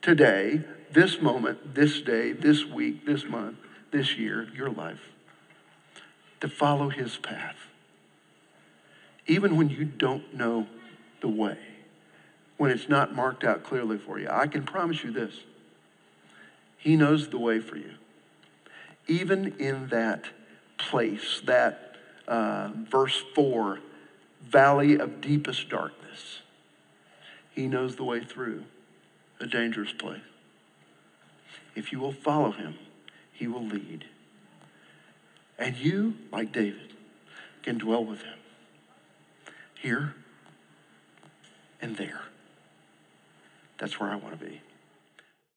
today, 0.01 0.65
this 0.91 1.21
moment, 1.21 1.75
this 1.75 2.01
day, 2.01 2.33
this 2.33 2.65
week, 2.65 3.07
this 3.07 3.25
month, 3.25 3.57
this 3.91 4.17
year, 4.17 4.49
your 4.55 4.71
life, 4.71 5.01
to 6.41 6.49
follow 6.49 6.89
his 6.89 7.19
path? 7.19 7.57
Even 9.27 9.57
when 9.57 9.69
you 9.69 9.85
don't 9.85 10.35
know 10.35 10.67
the 11.21 11.29
way, 11.29 11.59
when 12.63 12.71
it's 12.71 12.89
not 12.89 13.13
marked 13.13 13.43
out 13.43 13.65
clearly 13.65 13.99
for 13.99 14.21
you, 14.21 14.29
I 14.31 14.47
can 14.47 14.63
promise 14.63 15.03
you 15.03 15.11
this 15.11 15.35
he 16.79 16.95
knows 16.95 17.29
the 17.29 17.39
way 17.39 17.59
for 17.59 17.77
you. 17.77 17.95
Even 19.09 19.57
in 19.59 19.89
that 19.89 20.27
place, 20.79 21.43
that 21.45 21.97
uh, 22.29 22.71
verse 22.89 23.21
4, 23.35 23.81
valley 24.49 24.97
of 24.97 25.21
deepest 25.21 25.69
darkness, 25.71 26.43
He 27.51 27.67
knows 27.67 27.97
the 27.97 28.05
way 28.05 28.23
through 28.23 28.63
a 29.41 29.47
dangerous 29.49 29.93
place. 29.93 30.21
If 31.75 31.91
you 31.91 31.99
will 31.99 32.13
follow 32.13 32.53
Him, 32.53 32.77
He 33.33 33.49
will 33.49 33.67
lead. 33.67 34.05
And 35.59 35.77
you, 35.77 36.15
like 36.31 36.53
David, 36.53 36.93
can 37.65 37.79
dwell 37.79 38.05
with 38.05 38.23
Him 38.23 38.39
here 39.81 40.15
and 41.81 41.97
there. 41.97 42.23
That's 43.83 43.99
where 43.99 44.11
I 44.11 44.15
want 44.15 44.39
to 44.39 44.47
be. 44.47 44.61